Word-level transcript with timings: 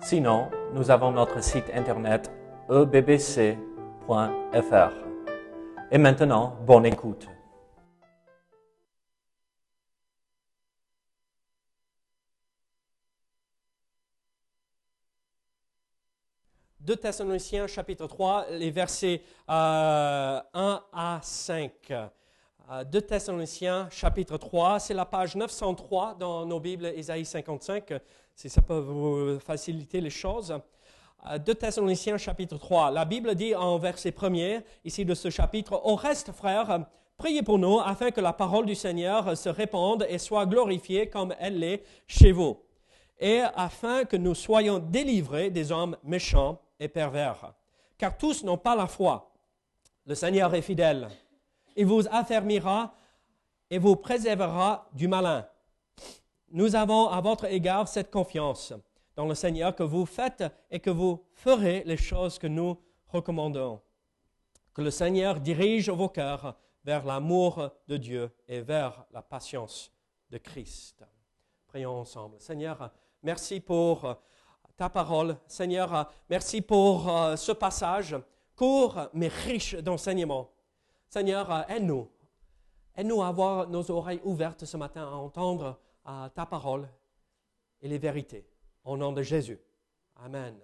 Sinon, 0.00 0.48
nous 0.72 0.90
avons 0.90 1.10
notre 1.10 1.42
site 1.42 1.70
internet 1.74 2.30
ebbc.fr. 2.70 3.58
Et 5.90 5.98
maintenant, 5.98 6.56
bonne 6.64 6.86
écoute. 6.86 7.28
Deux 16.80 16.96
Thessaloniciens 16.96 17.66
chapitre 17.66 18.06
3, 18.06 18.46
les 18.52 18.70
versets 18.70 19.20
euh, 19.50 20.40
1 20.54 20.82
à 20.92 21.20
5. 21.22 21.72
Euh, 21.90 22.84
2 22.84 23.02
Thessaloniciens 23.02 23.88
chapitre 23.90 24.38
3, 24.38 24.78
c'est 24.78 24.94
la 24.94 25.04
page 25.04 25.36
903 25.36 26.14
dans 26.14 26.46
nos 26.46 26.60
Bibles, 26.60 26.86
Ésaïe 26.86 27.26
55, 27.26 27.92
si 28.38 28.48
ça 28.48 28.62
peut 28.62 28.78
vous 28.78 29.40
faciliter 29.40 30.00
les 30.00 30.10
choses. 30.10 30.56
Euh, 31.28 31.38
2 31.38 31.54
Thessaloniciens 31.56 32.18
chapitre 32.18 32.56
3, 32.56 32.92
la 32.92 33.04
Bible 33.04 33.34
dit 33.34 33.52
en 33.52 33.78
verset 33.78 34.10
1er, 34.10 34.62
ici 34.84 35.04
de 35.04 35.12
ce 35.12 35.28
chapitre, 35.28 35.80
Au 35.84 35.96
reste, 35.96 36.30
frères, 36.30 36.86
priez 37.16 37.42
pour 37.42 37.58
nous 37.58 37.80
afin 37.80 38.12
que 38.12 38.20
la 38.20 38.32
parole 38.32 38.64
du 38.64 38.76
Seigneur 38.76 39.36
se 39.36 39.48
répande 39.48 40.06
et 40.08 40.18
soit 40.18 40.46
glorifiée 40.46 41.08
comme 41.08 41.34
elle 41.40 41.58
l'est 41.58 41.82
chez 42.06 42.30
vous, 42.30 42.60
et 43.18 43.40
afin 43.56 44.04
que 44.04 44.16
nous 44.16 44.36
soyons 44.36 44.78
délivrés 44.78 45.50
des 45.50 45.72
hommes 45.72 45.96
méchants 46.04 46.60
et 46.78 46.86
pervers. 46.86 47.54
Car 47.98 48.16
tous 48.16 48.44
n'ont 48.44 48.56
pas 48.56 48.76
la 48.76 48.86
foi. 48.86 49.32
Le 50.06 50.14
Seigneur 50.14 50.54
est 50.54 50.62
fidèle. 50.62 51.08
Il 51.74 51.86
vous 51.86 52.06
affermira 52.08 52.94
et 53.68 53.78
vous 53.78 53.96
préservera 53.96 54.88
du 54.92 55.08
malin. 55.08 55.44
Nous 56.50 56.74
avons 56.74 57.08
à 57.08 57.20
votre 57.20 57.44
égard 57.44 57.88
cette 57.88 58.10
confiance 58.10 58.72
dans 59.14 59.26
le 59.26 59.34
Seigneur 59.34 59.74
que 59.74 59.82
vous 59.82 60.06
faites 60.06 60.44
et 60.70 60.80
que 60.80 60.88
vous 60.88 61.22
ferez 61.34 61.82
les 61.84 61.98
choses 61.98 62.38
que 62.38 62.46
nous 62.46 62.80
recommandons. 63.08 63.82
Que 64.72 64.80
le 64.80 64.90
Seigneur 64.90 65.40
dirige 65.40 65.90
vos 65.90 66.08
cœurs 66.08 66.56
vers 66.84 67.04
l'amour 67.04 67.70
de 67.86 67.98
Dieu 67.98 68.30
et 68.46 68.62
vers 68.62 69.04
la 69.12 69.20
patience 69.20 69.92
de 70.30 70.38
Christ. 70.38 71.04
Prions 71.66 72.00
ensemble. 72.00 72.40
Seigneur, 72.40 72.90
merci 73.22 73.60
pour 73.60 74.16
ta 74.74 74.88
parole. 74.88 75.36
Seigneur, 75.46 76.10
merci 76.30 76.62
pour 76.62 77.10
euh, 77.10 77.36
ce 77.36 77.52
passage 77.52 78.16
court 78.56 79.08
mais 79.12 79.28
riche 79.28 79.74
d'enseignements. 79.74 80.50
Seigneur, 81.10 81.52
euh, 81.52 81.62
aide-nous. 81.68 82.08
Aide-nous 82.96 83.20
à 83.20 83.28
avoir 83.28 83.68
nos 83.68 83.90
oreilles 83.90 84.20
ouvertes 84.24 84.64
ce 84.64 84.76
matin 84.78 85.02
à 85.02 85.14
entendre 85.14 85.78
euh, 86.08 86.28
ta 86.30 86.46
parole 86.46 86.88
et 87.80 87.88
les 87.88 87.98
vérités. 87.98 88.46
Au 88.84 88.96
nom 88.96 89.12
de 89.12 89.22
Jésus. 89.22 89.60
Amen. 90.16 90.54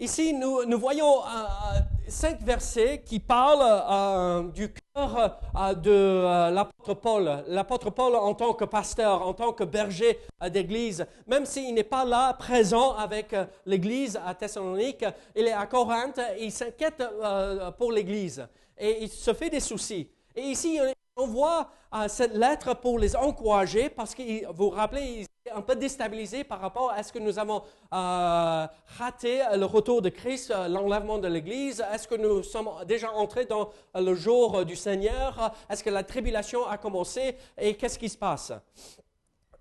Ici, 0.00 0.32
nous, 0.32 0.78
voyons 0.78 1.24
euh, 1.24 1.80
cinq 2.06 2.40
versets 2.42 3.02
qui 3.02 3.18
parlent 3.18 3.62
euh, 3.64 4.48
du 4.52 4.72
cœur 4.72 5.40
euh, 5.56 5.74
de 5.74 5.90
euh, 5.90 6.50
l'apôtre 6.50 6.94
Paul. 6.94 7.44
L'apôtre 7.48 7.90
Paul 7.90 8.14
en 8.14 8.32
tant 8.34 8.54
que 8.54 8.64
pasteur, 8.64 9.26
en 9.26 9.34
tant 9.34 9.52
que 9.52 9.64
berger 9.64 10.20
euh, 10.40 10.48
d'église, 10.50 11.04
même 11.26 11.44
s'il 11.44 11.74
n'est 11.74 11.82
pas 11.82 12.04
là 12.04 12.32
présent 12.34 12.92
avec 12.94 13.32
euh, 13.32 13.44
l'église 13.66 14.20
à 14.24 14.34
Thessalonique, 14.34 15.04
il 15.34 15.48
est 15.48 15.52
à 15.52 15.66
Corinthe, 15.66 16.20
il 16.38 16.52
s'inquiète 16.52 17.00
euh, 17.00 17.72
pour 17.72 17.90
l'église 17.90 18.46
et 18.76 19.02
il 19.02 19.08
se 19.08 19.34
fait 19.34 19.50
des 19.50 19.60
soucis. 19.60 20.08
Et 20.36 20.42
ici, 20.42 20.78
on 21.18 21.26
voit 21.26 21.68
euh, 21.94 22.08
cette 22.08 22.34
lettre 22.34 22.74
pour 22.74 22.98
les 22.98 23.16
encourager 23.16 23.90
parce 23.90 24.14
que 24.14 24.46
vous 24.46 24.52
vous 24.54 24.70
rappelez, 24.70 25.02
il 25.02 25.26
est 25.46 25.50
un 25.50 25.62
peu 25.62 25.74
déstabilisé 25.74 26.44
par 26.44 26.60
rapport 26.60 26.90
à 26.90 27.02
ce 27.02 27.12
que 27.12 27.18
nous 27.18 27.38
avons 27.38 27.62
euh, 27.92 28.66
raté 28.98 29.42
le 29.56 29.64
retour 29.64 30.00
de 30.00 30.08
Christ, 30.08 30.50
euh, 30.50 30.68
l'enlèvement 30.68 31.18
de 31.18 31.26
l'Église. 31.26 31.84
Est-ce 31.92 32.06
que 32.06 32.14
nous 32.14 32.42
sommes 32.42 32.70
déjà 32.86 33.10
entrés 33.12 33.46
dans 33.46 33.70
euh, 33.96 34.00
le 34.00 34.14
jour 34.14 34.64
du 34.64 34.76
Seigneur? 34.76 35.52
Est-ce 35.68 35.82
que 35.82 35.90
la 35.90 36.04
tribulation 36.04 36.66
a 36.66 36.78
commencé? 36.78 37.36
Et 37.58 37.74
qu'est-ce 37.74 37.98
qui 37.98 38.08
se 38.08 38.18
passe? 38.18 38.52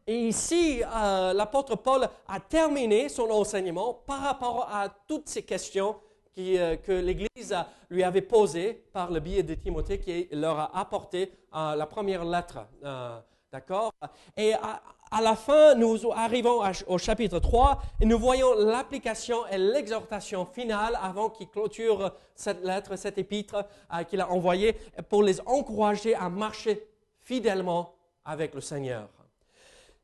Et 0.06 0.28
ici, 0.28 0.82
euh, 0.84 1.34
l'apôtre 1.34 1.76
Paul 1.76 2.08
a 2.28 2.40
terminé 2.40 3.10
son 3.10 3.30
enseignement 3.30 3.94
par 3.94 4.22
rapport 4.22 4.70
à 4.72 4.88
toutes 5.08 5.28
ces 5.28 5.44
questions 5.44 5.98
euh, 6.40 6.76
que 6.76 6.92
l'Église 6.92 7.56
lui 7.90 8.04
avait 8.04 8.22
posées 8.22 8.84
par 8.94 9.10
le 9.12 9.20
biais 9.20 9.42
de 9.42 9.56
Timothée 9.56 10.00
qui 10.00 10.28
leur 10.32 10.60
a 10.60 10.80
apporté 10.80 11.32
euh, 11.56 11.76
la 11.76 11.88
première 11.88 12.24
lettre. 12.24 12.60
Euh, 12.84 13.20
D'accord? 13.52 13.92
Et 14.36 14.54
à, 14.54 15.22
la 15.22 15.36
fin, 15.36 15.74
nous 15.74 16.12
arrivons 16.12 16.62
au 16.88 16.98
chapitre 16.98 17.40
3 17.40 17.82
et 18.02 18.06
nous 18.06 18.20
voyons 18.20 18.54
l'application 18.56 19.48
et 19.48 19.58
l'exhortation 19.58 20.46
finale 20.46 21.00
avant 21.02 21.30
qu'il 21.30 21.48
clôture 21.48 22.14
cette 22.36 22.64
lettre, 22.64 22.98
cette 22.98 23.18
épître 23.18 23.66
qu'il 24.10 24.20
a 24.20 24.30
envoyée 24.30 24.74
pour 25.08 25.24
les 25.24 25.40
encourager 25.42 26.14
à 26.14 26.28
marcher 26.28 26.86
fidèlement 27.22 27.96
avec 28.26 28.54
le 28.54 28.60
Seigneur. 28.60 29.08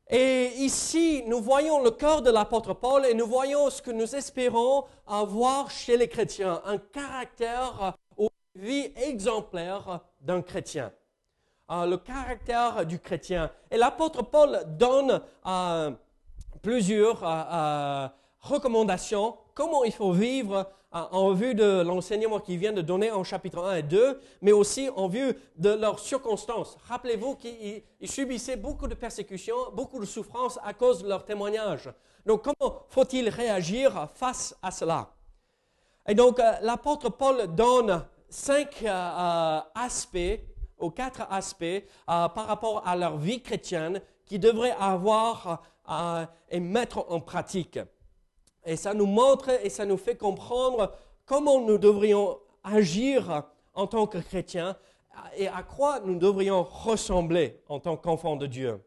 Et 0.08 0.52
ici, 0.58 1.24
nous 1.26 1.40
voyons 1.40 1.82
le 1.82 1.90
cœur 1.90 2.20
de 2.20 2.30
l'apôtre 2.30 2.74
Paul 2.74 3.06
et 3.06 3.14
nous 3.14 3.26
voyons 3.26 3.70
ce 3.70 3.80
que 3.80 3.90
nous 3.90 4.14
espérons 4.14 4.84
avoir 5.06 5.70
chez 5.70 5.96
les 5.96 6.08
chrétiens, 6.08 6.60
un 6.66 6.78
caractère 6.78 7.96
ou 8.18 8.28
une 8.54 8.62
vie 8.62 8.92
exemplaire 8.96 10.00
d'un 10.20 10.42
chrétien. 10.42 10.92
Euh, 11.70 11.86
le 11.86 11.96
caractère 11.96 12.84
du 12.84 12.98
chrétien. 12.98 13.50
Et 13.70 13.78
l'apôtre 13.78 14.22
Paul 14.22 14.60
donne 14.76 15.22
euh, 15.46 15.90
plusieurs 16.64 17.22
euh, 17.22 17.42
euh, 17.52 18.08
recommandations, 18.40 19.36
comment 19.54 19.84
il 19.84 19.92
faut 19.92 20.12
vivre 20.12 20.68
euh, 20.94 20.98
en 21.10 21.32
vue 21.32 21.54
de 21.54 21.82
l'enseignement 21.82 22.40
qu'il 22.40 22.58
vient 22.58 22.72
de 22.72 22.82
donner 22.82 23.10
en 23.10 23.24
chapitre 23.24 23.62
1 23.64 23.76
et 23.76 23.82
2, 23.82 24.20
mais 24.42 24.52
aussi 24.52 24.88
en 24.94 25.08
vue 25.08 25.34
de 25.56 25.70
leurs 25.70 25.98
circonstances. 25.98 26.76
Rappelez-vous 26.88 27.36
qu'ils 27.36 27.82
ils 28.00 28.10
subissaient 28.10 28.56
beaucoup 28.56 28.86
de 28.86 28.94
persécutions, 28.94 29.56
beaucoup 29.72 30.00
de 30.00 30.04
souffrances 30.04 30.58
à 30.62 30.72
cause 30.72 31.02
de 31.02 31.08
leur 31.08 31.24
témoignage. 31.24 31.92
Donc 32.26 32.42
comment 32.42 32.84
faut-il 32.88 33.28
réagir 33.28 34.08
face 34.14 34.56
à 34.62 34.70
cela? 34.70 35.10
Et 36.06 36.14
donc 36.14 36.38
euh, 36.38 36.52
l'apôtre 36.62 37.10
Paul 37.10 37.54
donne 37.54 38.04
cinq 38.28 38.82
euh, 38.82 39.60
aspects 39.74 40.40
ou 40.78 40.90
quatre 40.90 41.22
aspects 41.30 41.84
par 42.06 42.46
rapport 42.46 42.86
à 42.86 42.96
leur 42.96 43.16
vie 43.16 43.40
chrétienne 43.40 44.00
qu'ils 44.26 44.40
devraient 44.40 44.74
avoir 44.78 45.62
et 46.50 46.60
mettre 46.60 47.06
en 47.08 47.20
pratique. 47.20 47.78
Et 48.64 48.76
ça 48.76 48.94
nous 48.94 49.06
montre 49.06 49.50
et 49.64 49.68
ça 49.68 49.84
nous 49.84 49.96
fait 49.96 50.16
comprendre 50.16 50.92
comment 51.26 51.60
nous 51.60 51.78
devrions 51.78 52.38
agir 52.62 53.44
en 53.74 53.86
tant 53.86 54.06
que 54.06 54.18
chrétiens 54.18 54.76
et 55.36 55.48
à 55.48 55.62
quoi 55.62 56.00
nous 56.00 56.18
devrions 56.18 56.62
ressembler 56.62 57.60
en 57.68 57.78
tant 57.78 57.96
qu'enfants 57.96 58.36
de 58.36 58.46
Dieu. 58.46 58.80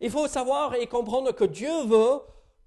Il 0.00 0.10
faut 0.10 0.28
savoir 0.28 0.74
et 0.74 0.86
comprendre 0.86 1.32
que 1.32 1.44
Dieu 1.44 1.84
veut 1.84 2.20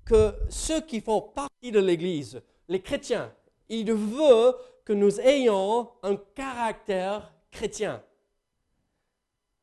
que 0.05 0.35
ceux 0.49 0.81
qui 0.81 1.01
font 1.01 1.21
partie 1.21 1.71
de 1.71 1.79
l'Église, 1.79 2.41
les 2.67 2.81
chrétiens, 2.81 3.33
il 3.69 3.91
veut 3.91 4.55
que 4.85 4.93
nous 4.93 5.19
ayons 5.21 5.89
un 6.03 6.15
caractère 6.15 7.33
chrétien. 7.51 8.03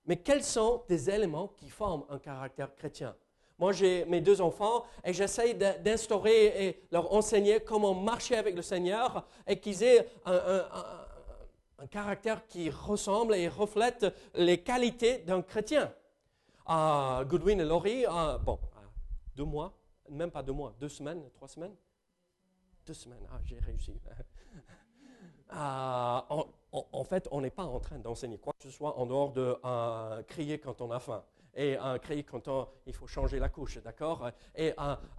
Mais 0.07 0.17
quels 0.17 0.43
sont 0.43 0.83
des 0.89 1.11
éléments 1.11 1.49
qui 1.57 1.69
forment 1.69 2.05
un 2.09 2.19
caractère 2.19 2.75
chrétien? 2.75 3.15
Moi, 3.61 3.73
j'ai 3.73 4.07
mes 4.07 4.23
deux 4.23 4.41
enfants 4.41 4.87
et 5.05 5.13
j'essaye 5.13 5.55
d'instaurer 5.55 6.67
et 6.67 6.83
leur 6.91 7.13
enseigner 7.13 7.61
comment 7.61 7.93
marcher 7.93 8.37
avec 8.37 8.57
le 8.57 8.63
Seigneur 8.63 9.27
et 9.47 9.61
qu'ils 9.61 9.83
aient 9.83 10.09
un, 10.25 10.65
caractère 11.91 12.47
qui 12.47 12.71
ressemble 12.71 13.35
et 13.35 13.49
reflète 13.49 14.07
les 14.35 14.63
qualités 14.63 15.19
d'un 15.19 15.43
chrétien. 15.43 15.93
Ah, 16.65 17.23
Goodwin 17.29 17.61
et 17.61 17.65
Laurie, 17.65 18.07
ah, 18.09 18.39
bon, 18.43 18.59
ah, 18.77 18.81
deux 19.37 19.45
mois, 19.45 19.75
même 20.09 20.31
pas 20.31 20.43
deux 20.43 20.53
mois, 20.53 20.75
deux 20.81 20.89
semaines, 20.89 21.23
trois 21.35 21.49
semaines 21.49 21.75
Deux 22.87 22.95
semaines, 22.95 23.27
ah, 23.31 23.41
j'ai 23.45 23.59
réussi. 23.59 24.01
En, 25.53 27.05
fait, 27.05 27.27
on 27.33 27.41
n'est 27.41 27.51
pas 27.51 27.65
en 27.65 27.81
train 27.81 27.99
d'enseigner 27.99 28.39
quoi 28.39 28.53
que 28.57 28.63
ce 28.63 28.71
soit 28.71 28.97
en 28.97 29.05
dehors 29.05 29.33
de 29.33 29.59
crier 30.29 30.61
quand 30.61 30.81
on 30.81 30.93
a 30.93 31.01
faim. 31.01 31.25
Et 31.55 31.77
un 31.77 31.99
cri 31.99 32.25
quand 32.25 32.49
il 32.87 32.95
faut 32.95 33.07
changer 33.07 33.39
la 33.39 33.49
couche, 33.49 33.79
d'accord? 33.79 34.31
Et, 34.55 34.75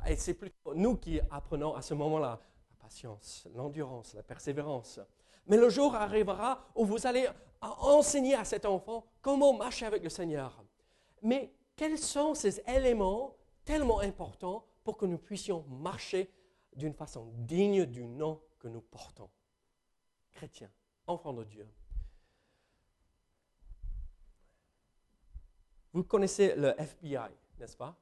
et 0.07 0.16
c'est 0.16 0.33
plutôt 0.33 0.74
nous 0.74 0.98
qui 0.98 1.19
apprenons 1.30 1.75
à 1.75 1.81
ce 1.81 1.94
moment-là 1.94 2.39
la 2.69 2.75
patience, 2.80 3.48
l'endurance, 3.54 4.13
la 4.13 4.24
persévérance. 4.24 5.00
Mais 5.48 5.57
le 5.57 5.69
jour 5.69 5.95
arrivera 5.95 6.66
où 6.75 6.86
vous 6.86 7.06
allez 7.06 7.28
enseigner 7.62 8.36
à 8.36 8.45
cet 8.45 8.66
enfant 8.66 9.06
comment 9.22 9.54
marcher 9.54 9.86
avec 9.86 10.04
le 10.04 10.10
Seigneur. 10.10 10.63
Mais 11.22 11.54
quels 11.75 11.98
sont 11.98 12.34
ces 12.34 12.60
éléments 12.68 13.36
tellement 13.66 14.00
importants 14.00 14.66
pour 14.84 14.98
que 14.98 15.06
nous 15.06 15.18
puissions 15.18 15.66
marcher 15.68 16.31
d'une 16.75 16.94
façon 16.94 17.31
digne 17.38 17.86
du 17.86 18.07
nom 18.07 18.42
que 18.60 18.68
nous 18.68 18.81
portons? 18.81 19.30
Chrétiens, 20.31 20.72
enfants 21.07 21.34
de 21.34 21.44
Dieu. 21.44 21.68
Vous 25.94 26.04
connaissez 26.04 26.56
le 26.56 26.74
FBI, 26.80 27.30
n'est-ce 27.60 27.78
pas? 27.78 27.96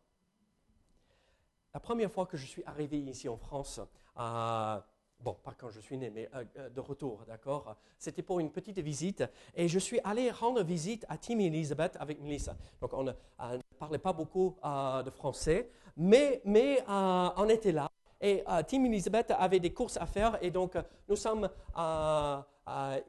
La 1.74 1.80
première 1.80 2.12
fois 2.12 2.26
que 2.26 2.38
je 2.38 2.46
suis 2.46 2.64
arrivé 2.66 3.00
ici 3.00 3.30
en 3.30 3.38
France, 3.38 3.80
à 4.16 4.86
bon, 5.20 5.36
pas 5.44 5.54
quand 5.58 5.70
je 5.70 5.80
suis 5.80 5.98
né, 5.98 6.10
mais 6.10 6.30
euh, 6.34 6.44
euh, 6.58 6.70
de 6.70 6.80
retour, 6.80 7.24
d'accord? 7.28 7.76
C'était 7.98 8.22
pour 8.22 8.40
une 8.40 8.52
petite 8.52 8.80
visite 8.80 9.24
et 9.56 9.68
je 9.68 9.80
suis 9.80 10.00
allé 10.04 10.32
rendre 10.32 10.64
visite 10.64 11.06
à 11.10 11.18
Tim 11.18 11.40
Elizabeth 11.40 11.98
avec 12.00 12.22
Melissa. 12.22 12.56
Donc, 12.82 12.94
on 12.94 13.04
ne, 13.04 13.12
parlait 13.78 13.98
pas 13.98 14.14
beaucoup 14.14 14.56
euh, 14.64 15.04
de 15.04 15.10
français, 15.10 15.70
mais, 15.98 16.42
mais 16.46 16.84
on 16.88 17.50
était 17.50 17.72
là. 17.72 17.90
Et 18.22 18.44
Tim 18.68 18.84
Elizabeth 18.84 19.32
avait 19.32 19.62
des 19.62 19.72
courses 19.74 19.96
à 19.96 20.06
faire 20.06 20.38
et 20.42 20.52
donc 20.52 20.76
nous 21.08 21.16
sommes, 21.16 21.50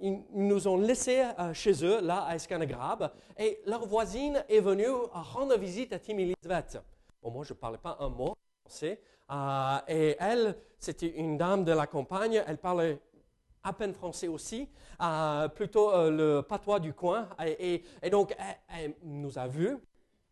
ils 0.00 0.22
nous 0.32 0.68
ont 0.68 0.78
laissés 0.78 1.22
chez 1.52 1.84
eux, 1.84 2.00
là 2.00 2.22
à 2.22 2.34
Escanagrabe, 2.34 3.12
et 3.38 3.60
leur 3.66 3.86
voisine 3.86 4.44
est 4.48 4.60
venue 4.60 4.88
rendre 5.12 5.56
visite 5.58 5.92
à 5.92 5.98
Tim 5.98 6.18
Elizabeth. 6.18 6.78
Bon, 7.22 7.30
moi 7.30 7.44
je 7.44 7.52
ne 7.52 7.58
parlais 7.58 7.78
pas 7.78 7.96
un 8.00 8.08
mot 8.08 8.34
français, 8.64 9.00
euh, 9.30 9.78
et 9.86 10.16
elle, 10.18 10.56
c'était 10.78 11.08
une 11.08 11.36
dame 11.36 11.64
de 11.64 11.72
la 11.72 11.86
campagne, 11.86 12.42
elle 12.46 12.58
parlait 12.58 13.00
à 13.62 13.72
peine 13.72 13.92
français 13.92 14.28
aussi, 14.28 14.68
euh, 15.02 15.48
plutôt 15.48 15.92
euh, 15.92 16.10
le 16.10 16.42
patois 16.42 16.80
du 16.80 16.92
coin. 16.92 17.28
Et, 17.44 17.82
donc, 18.10 18.34
elle, 18.68 18.94
nous 19.02 19.38
a 19.38 19.46
vus. 19.46 19.76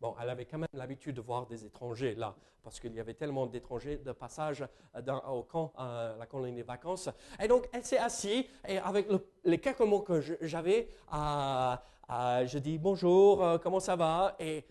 Bon, 0.01 0.15
elle 0.21 0.29
avait 0.29 0.45
quand 0.45 0.57
même 0.57 0.69
l'habitude 0.73 1.15
de 1.15 1.21
voir 1.21 1.45
des 1.45 1.65
étrangers 1.65 2.15
là, 2.15 2.35
parce 2.63 2.79
qu'il 2.79 2.93
y 2.93 2.99
avait 2.99 3.15
tellement 3.15 3.45
d'étrangers 3.47 3.97
de 3.97 4.11
passage 4.13 4.65
dans, 5.03 5.19
au 5.29 5.43
camp, 5.43 5.73
la 5.77 6.25
colonie 6.25 6.55
des 6.55 6.63
vacances. 6.63 7.09
Et 7.41 7.47
donc, 7.47 7.67
elle 7.73 7.83
s'est 7.83 7.97
assise 7.97 8.45
et 8.67 8.77
avec 8.77 9.07
les 9.43 9.59
quelques 9.59 9.81
mots 9.81 10.01
que 10.01 10.21
j'avais, 10.41 10.89
je 11.11 12.57
dis 12.57 12.77
bonjour, 12.77 13.59
comment 13.61 13.81
ça 13.81 13.95
va? 13.97 14.35
Et 14.39 14.65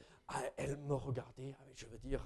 elle 0.56 0.78
me 0.78 0.94
regardait, 0.94 1.54
je 1.74 1.86
veux 1.86 1.98
dire, 1.98 2.24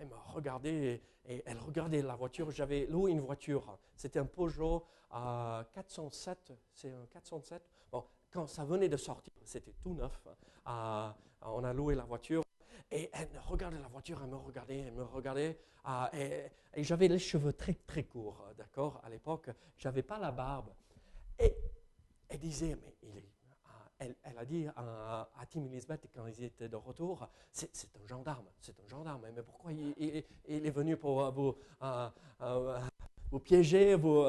elle 0.00 0.08
m'a 0.08 0.22
regardé 0.32 1.02
et, 1.26 1.42
elle 1.44 1.58
regardait 1.58 2.02
la 2.02 2.16
voiture. 2.16 2.50
J'avais 2.50 2.86
loué 2.86 3.12
une 3.12 3.20
voiture. 3.20 3.78
C'était 3.94 4.18
un 4.18 4.26
Peugeot 4.26 4.84
407. 5.10 6.52
C'est 6.72 6.92
un 6.92 7.06
407. 7.06 7.62
Bon, 7.92 8.04
quand 8.30 8.46
ça 8.46 8.64
venait 8.64 8.88
de 8.88 8.96
sortir, 8.96 9.32
c'était 9.44 9.74
tout 9.82 9.92
neuf. 9.94 10.26
Euh, 10.66 11.10
on 11.42 11.64
a 11.64 11.72
loué 11.72 11.94
la 11.94 12.04
voiture. 12.04 12.42
Et 12.90 13.10
elle 13.12 13.28
regardait 13.46 13.78
la 13.78 13.88
voiture, 13.88 14.18
elle 14.22 14.30
me 14.30 14.36
regardait, 14.36 14.78
elle 14.78 14.94
me 14.94 15.04
regardait. 15.04 15.58
Euh, 15.86 16.48
et, 16.74 16.82
j'avais 16.82 17.08
les 17.08 17.18
cheveux 17.18 17.52
très, 17.52 17.74
très 17.74 18.04
courts, 18.04 18.46
d'accord, 18.56 19.00
à 19.04 19.10
l'époque. 19.10 19.50
Je 19.76 19.88
n'avais 19.88 20.02
pas 20.02 20.18
la 20.18 20.30
barbe. 20.30 20.70
Et 21.38 21.54
elle 22.28 22.38
disait, 22.38 22.76
mais 22.76 22.94
est 23.16 23.24
elle, 23.98 24.38
a 24.38 24.44
dit 24.44 24.66
à, 24.76 25.28
Tim 25.50 25.64
Elizabeth 25.64 26.08
quand 26.14 26.26
ils 26.26 26.44
étaient 26.44 26.68
de 26.68 26.76
retour, 26.76 27.28
c'est 27.50 27.68
un 28.00 28.06
gendarme, 28.06 28.46
c'est 28.60 28.78
un 28.80 28.88
gendarme, 28.88 29.26
mais 29.34 29.42
pourquoi 29.42 29.72
il, 29.72 30.24
est 30.46 30.70
venu 30.70 30.96
pour 30.96 31.30
vous, 31.32 31.56
vous 33.30 33.40
piéger, 33.40 33.96
vous 33.96 34.22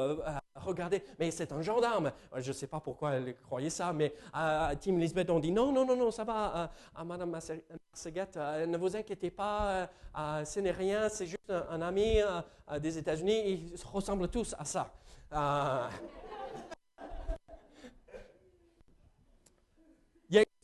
regarder 0.64 1.02
Mais 1.18 1.30
c'est 1.30 1.52
un 1.52 1.62
gendarme. 1.62 2.12
Je 2.36 2.48
ne 2.48 2.52
sais 2.52 2.66
pas 2.66 2.80
pourquoi 2.80 3.12
elle 3.12 3.36
croyait 3.36 3.70
ça, 3.70 3.92
mais 3.92 4.14
Tim 4.32 4.96
Elizabeth 4.96 5.30
ont 5.30 5.40
dit 5.40 5.52
non, 5.52 5.72
non, 5.72 5.84
non, 5.84 5.96
non, 5.96 6.10
ça 6.10 6.24
va, 6.24 6.70
à 6.94 7.04
Madame 7.04 7.30
Marseguette, 7.30 8.36
ne 8.36 8.76
vous 8.76 8.96
inquiétez 8.96 9.30
pas, 9.30 9.88
ce 10.44 10.60
n'est 10.60 10.70
rien, 10.70 11.08
c'est 11.08 11.26
juste 11.26 11.50
un, 11.50 11.82
ami 11.82 12.18
des 12.80 12.98
États-Unis, 12.98 13.70
ils 13.72 13.74
ressemblent 13.84 14.28
tous 14.28 14.54
à 14.58 14.64
ça. 14.64 14.90
Euh, 15.32 15.88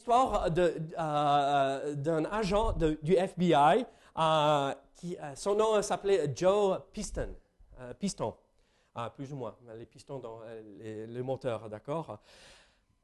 d'un 1.96 2.24
agent 2.26 2.72
du 3.02 3.14
FBI. 3.14 3.86
Euh, 4.18 4.72
qui, 4.94 5.14
euh, 5.18 5.34
son 5.34 5.54
nom 5.54 5.82
s'appelait 5.82 6.32
Joe 6.34 6.80
Piston. 6.90 7.28
piston, 7.98 8.34
plus 9.14 9.32
ou 9.32 9.36
moins, 9.36 9.56
les 9.76 9.86
pistons 9.86 10.18
dans 10.18 10.40
les, 10.80 11.22
moteurs, 11.22 11.68
d'accord 11.68 12.18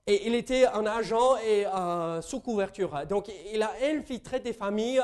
et 0.05 0.27
il 0.27 0.35
était 0.35 0.67
un 0.67 0.85
agent 0.85 1.37
et 1.37 1.65
sous 2.23 2.41
couverture. 2.41 3.07
Donc, 3.07 3.31
il 3.53 3.63
a 3.63 3.71
infiltré 3.85 4.41
des 4.41 4.53
familles 4.53 5.01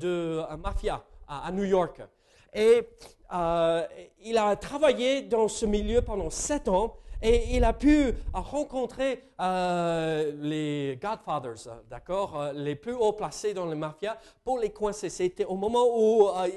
de 0.00 0.40
mafia 0.56 1.04
à, 1.28 1.52
New 1.52 1.64
York. 1.64 2.00
Et 2.54 2.88
il 4.22 4.38
a 4.38 4.56
travaillé 4.56 5.20
dans 5.20 5.46
ce 5.46 5.66
milieu 5.66 6.00
pendant 6.00 6.30
sept 6.30 6.68
ans. 6.68 6.96
Et 7.22 7.56
il 7.56 7.64
a 7.64 7.74
pu 7.74 8.14
rencontrer 8.32 9.22
euh, 9.40 10.32
les 10.40 10.98
Godfathers, 11.00 11.82
d'accord, 11.90 12.40
euh, 12.40 12.52
les 12.54 12.74
plus 12.74 12.94
haut 12.94 13.12
placés 13.12 13.52
dans 13.52 13.66
les 13.66 13.74
mafias 13.74 14.16
pour 14.42 14.58
les 14.58 14.70
coincer. 14.70 15.10
C'était 15.10 15.44
au 15.44 15.56
moment 15.56 15.84
où 15.84 16.28
euh, 16.28 16.48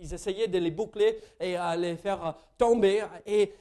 ils, 0.00 0.12
essayaient 0.12 0.48
de 0.48 0.58
les 0.58 0.70
boucler 0.70 1.18
et 1.38 1.56
à 1.56 1.76
les 1.76 1.96
faire 1.96 2.34
tomber. 2.56 3.04
Et, 3.26 3.52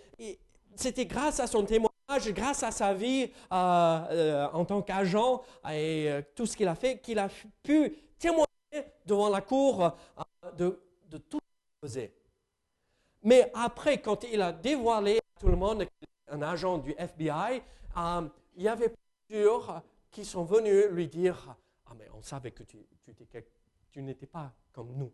c'était 0.77 1.05
grâce 1.05 1.39
à 1.39 1.47
son 1.47 1.63
témoignage, 1.63 2.33
grâce 2.33 2.61
à 2.63 2.71
sa 2.71 2.93
vie 2.93 3.31
en 3.49 4.65
tant 4.67 4.81
qu'agent 4.81 5.41
et 5.71 6.09
tout 6.35 6.45
ce 6.45 6.57
qu'il 6.57 6.67
a 6.67 6.75
fait, 6.75 6.99
qu'il 6.99 7.17
a 7.17 7.29
pu 7.63 7.95
témoigner 8.19 8.45
devant 9.05 9.29
la 9.29 9.39
cour 9.39 9.95
de 10.57 10.81
tout 11.29 11.39
ce 11.39 11.87
qu'il 11.87 11.89
faisait. 11.89 12.13
Mais 13.23 13.49
après, 13.53 13.99
quand 13.99 14.25
il 14.29 14.41
a 14.41 14.51
dévoilé 14.51 15.17
à 15.17 15.39
tout 15.39 15.47
le 15.47 15.55
monde 15.55 15.85
un 16.27 16.41
agent 16.41 16.79
du 16.79 16.93
FBI, 16.97 17.61
euh, 17.97 18.27
il 18.55 18.63
y 18.63 18.67
avait 18.67 18.93
plusieurs 19.27 19.83
qui 20.11 20.25
sont 20.25 20.43
venus 20.43 20.85
lui 20.91 21.07
dire 21.07 21.55
Ah, 21.85 21.93
mais 21.97 22.07
on 22.13 22.21
savait 22.21 22.51
que 22.51 22.63
tu, 22.63 22.77
n'étais 23.97 24.25
pas 24.25 24.53
comme 24.71 24.93
nous. 24.95 25.11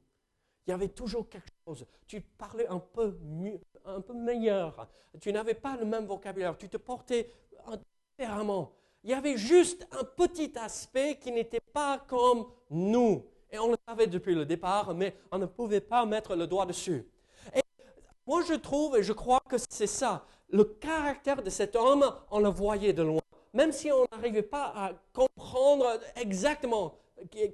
Il 0.66 0.70
y 0.70 0.74
avait 0.74 0.90
toujours 0.90 1.28
quelque 1.28 1.52
chose. 1.66 1.86
Tu 2.08 2.22
parlais 2.22 2.68
un 2.68 2.80
peu, 2.80 3.18
mieux, 3.24 3.60
un 3.86 4.02
peu 4.02 4.14
meilleur. 4.14 4.88
Tu 5.20 5.34
n'avais 5.34 5.56
pas 5.56 5.76
le 5.76 5.86
même 5.86 6.06
vocabulaire. 6.06 6.58
Tu 6.58 6.70
te 6.70 6.78
portais 6.78 7.32
différemment. 8.18 8.72
Il 9.04 9.10
y 9.10 9.14
avait 9.14 9.38
juste 9.38 9.88
un 10.00 10.04
petit 10.04 10.54
aspect 10.58 11.18
qui 11.18 11.32
n'était 11.32 11.60
pas 11.60 11.98
comme 12.08 12.48
nous. 12.70 13.26
Et 13.50 13.58
on 13.58 13.72
le 13.72 13.78
savait 13.88 14.08
depuis 14.08 14.36
le 14.36 14.46
départ, 14.46 14.94
mais 14.94 15.16
on 15.32 15.40
ne 15.40 15.48
pouvait 15.48 15.82
pas 15.82 16.06
mettre 16.06 16.36
le 16.36 16.46
doigt 16.46 16.66
dessus. 16.68 17.06
Et 17.56 17.62
moi, 18.26 18.44
je 18.48 18.54
trouve 18.54 18.98
et 18.98 19.04
je 19.04 19.14
crois 19.14 19.42
que 19.50 19.58
c'est 19.58 19.88
ça 19.88 20.26
le 20.52 20.66
caractère 20.66 21.42
de 21.42 21.50
cet 21.50 21.76
homme, 21.76 22.06
on 22.30 22.40
le 22.40 22.50
voyait 22.50 22.94
de 22.94 23.04
loin. 23.04 23.22
Même 23.54 23.72
si 23.72 23.92
on 23.92 24.06
n'arrivait 24.12 24.42
pas 24.42 24.72
à 24.76 24.92
comprendre 25.14 26.00
exactement 26.16 26.96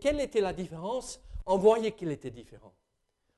quelle 0.02 0.20
était 0.20 0.42
la 0.42 0.54
différence, 0.54 1.20
on 1.46 1.58
voyait 1.58 1.92
qu'il 1.92 2.12
était 2.12 2.30
différent. 2.30 2.74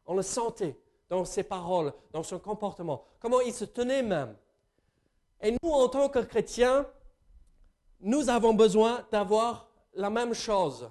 On 0.05 0.15
le 0.15 0.21
sentait 0.21 0.77
dans 1.09 1.25
ses 1.25 1.43
paroles, 1.43 1.93
dans 2.11 2.23
son 2.23 2.39
comportement, 2.39 3.03
comment 3.19 3.41
il 3.41 3.53
se 3.53 3.65
tenait 3.65 4.03
même. 4.03 4.35
Et 5.41 5.51
nous, 5.51 5.69
en 5.69 5.87
tant 5.87 6.09
que 6.09 6.19
chrétiens, 6.19 6.85
nous 8.01 8.29
avons 8.29 8.53
besoin 8.53 9.05
d'avoir 9.11 9.69
la 9.93 10.09
même 10.09 10.33
chose 10.33 10.89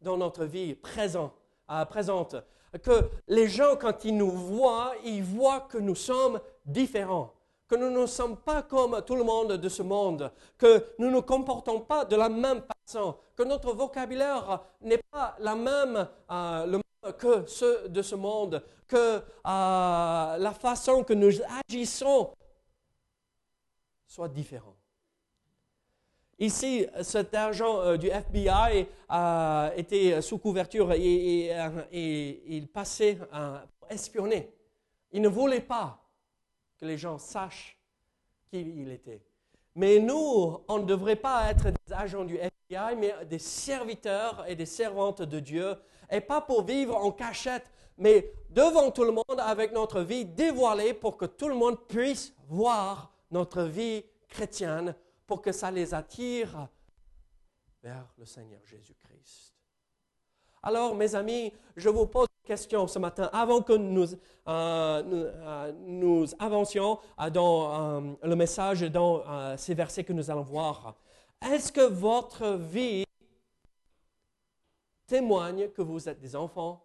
dans 0.00 0.16
notre 0.16 0.44
vie 0.44 0.74
présente, 0.74 1.32
euh, 1.70 1.84
présente. 1.84 2.36
Que 2.82 3.08
les 3.28 3.48
gens, 3.48 3.76
quand 3.76 4.04
ils 4.04 4.16
nous 4.16 4.30
voient, 4.30 4.94
ils 5.04 5.22
voient 5.22 5.60
que 5.60 5.78
nous 5.78 5.94
sommes 5.94 6.40
différents 6.66 7.33
que 7.74 7.80
nous 7.80 7.90
ne 7.90 8.06
sommes 8.06 8.36
pas 8.36 8.62
comme 8.62 9.02
tout 9.04 9.16
le 9.16 9.24
monde 9.24 9.54
de 9.54 9.68
ce 9.68 9.82
monde, 9.82 10.30
que 10.56 10.94
nous 10.98 11.10
ne 11.10 11.18
comportons 11.18 11.80
pas 11.80 12.04
de 12.04 12.14
la 12.14 12.28
même 12.28 12.62
façon, 12.86 13.16
que 13.34 13.42
notre 13.42 13.72
vocabulaire 13.72 14.62
n'est 14.80 15.02
pas 15.10 15.34
la 15.40 15.56
même, 15.56 16.08
euh, 16.30 16.80
que 17.18 17.44
ceux 17.46 17.88
de 17.88 18.00
ce 18.00 18.14
monde, 18.14 18.62
que 18.86 18.96
euh, 18.96 19.20
la 19.44 20.52
façon 20.56 21.02
que 21.02 21.14
nous 21.14 21.32
agissons 21.68 22.30
soit 24.06 24.28
différente. 24.28 24.76
Ici, 26.38 26.86
cet 27.02 27.34
agent 27.34 27.80
euh, 27.80 27.96
du 27.96 28.08
FBI 28.08 28.86
était 29.76 30.22
sous 30.22 30.38
couverture 30.38 30.92
et 30.92 31.50
il 32.46 32.68
passait 32.68 33.18
pour 33.80 33.90
espionner. 33.90 34.52
Il 35.10 35.22
ne 35.22 35.28
voulait 35.28 35.60
pas 35.60 36.03
que 36.78 36.86
les 36.86 36.98
gens 36.98 37.18
sachent 37.18 37.78
qui 38.50 38.60
il 38.60 38.90
était. 38.90 39.22
Mais 39.74 39.98
nous, 39.98 40.58
on 40.68 40.78
ne 40.78 40.84
devrait 40.84 41.16
pas 41.16 41.50
être 41.50 41.70
des 41.70 41.92
agents 41.92 42.24
du 42.24 42.36
FBI, 42.36 42.96
mais 42.96 43.24
des 43.26 43.38
serviteurs 43.38 44.44
et 44.46 44.54
des 44.54 44.66
servantes 44.66 45.22
de 45.22 45.40
Dieu, 45.40 45.76
et 46.10 46.20
pas 46.20 46.40
pour 46.40 46.64
vivre 46.64 46.96
en 46.96 47.10
cachette, 47.10 47.70
mais 47.98 48.32
devant 48.50 48.90
tout 48.90 49.04
le 49.04 49.12
monde 49.12 49.40
avec 49.40 49.72
notre 49.72 50.00
vie 50.00 50.24
dévoilée 50.24 50.94
pour 50.94 51.16
que 51.16 51.26
tout 51.26 51.48
le 51.48 51.54
monde 51.54 51.80
puisse 51.88 52.32
voir 52.48 53.12
notre 53.30 53.62
vie 53.62 54.04
chrétienne, 54.28 54.94
pour 55.26 55.42
que 55.42 55.52
ça 55.52 55.70
les 55.70 55.94
attire 55.94 56.68
vers 57.82 58.12
le 58.18 58.26
Seigneur 58.26 58.60
Jésus-Christ. 58.64 59.53
Alors, 60.66 60.94
mes 60.94 61.14
amis, 61.14 61.52
je 61.76 61.90
vous 61.90 62.06
pose 62.06 62.26
une 62.42 62.48
question 62.48 62.86
ce 62.86 62.98
matin 62.98 63.28
avant 63.34 63.60
que 63.60 63.74
nous, 63.74 64.14
euh, 64.14 64.16
euh, 64.48 66.26
avancions 66.38 66.98
euh, 67.20 67.28
dans 67.28 68.16
le 68.22 68.34
message, 68.34 68.80
dans 68.80 69.58
ces 69.58 69.74
versets 69.74 70.04
que 70.04 70.14
nous 70.14 70.30
allons 70.30 70.42
voir. 70.42 70.96
Est-ce 71.42 71.70
que 71.70 71.82
votre 71.82 72.54
vie 72.54 73.04
témoigne 75.06 75.68
que 75.68 75.82
vous 75.82 76.08
êtes 76.08 76.18
des 76.18 76.34
enfants 76.34 76.82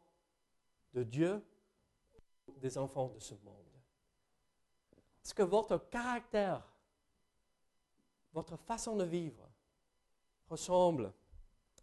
de 0.94 1.04
Dieu 1.04 1.42
ou 2.50 2.60
des 2.60 2.78
enfants 2.78 3.14
de 3.16 3.20
ce 3.22 3.34
monde? 3.36 3.56
Est-ce 5.24 5.34
que 5.34 5.44
votre 5.44 5.78
caractère, 5.90 6.68
votre 8.34 8.58
façon 8.58 8.98
de 8.98 9.06
vivre 9.06 9.48
ressemble 10.50 11.14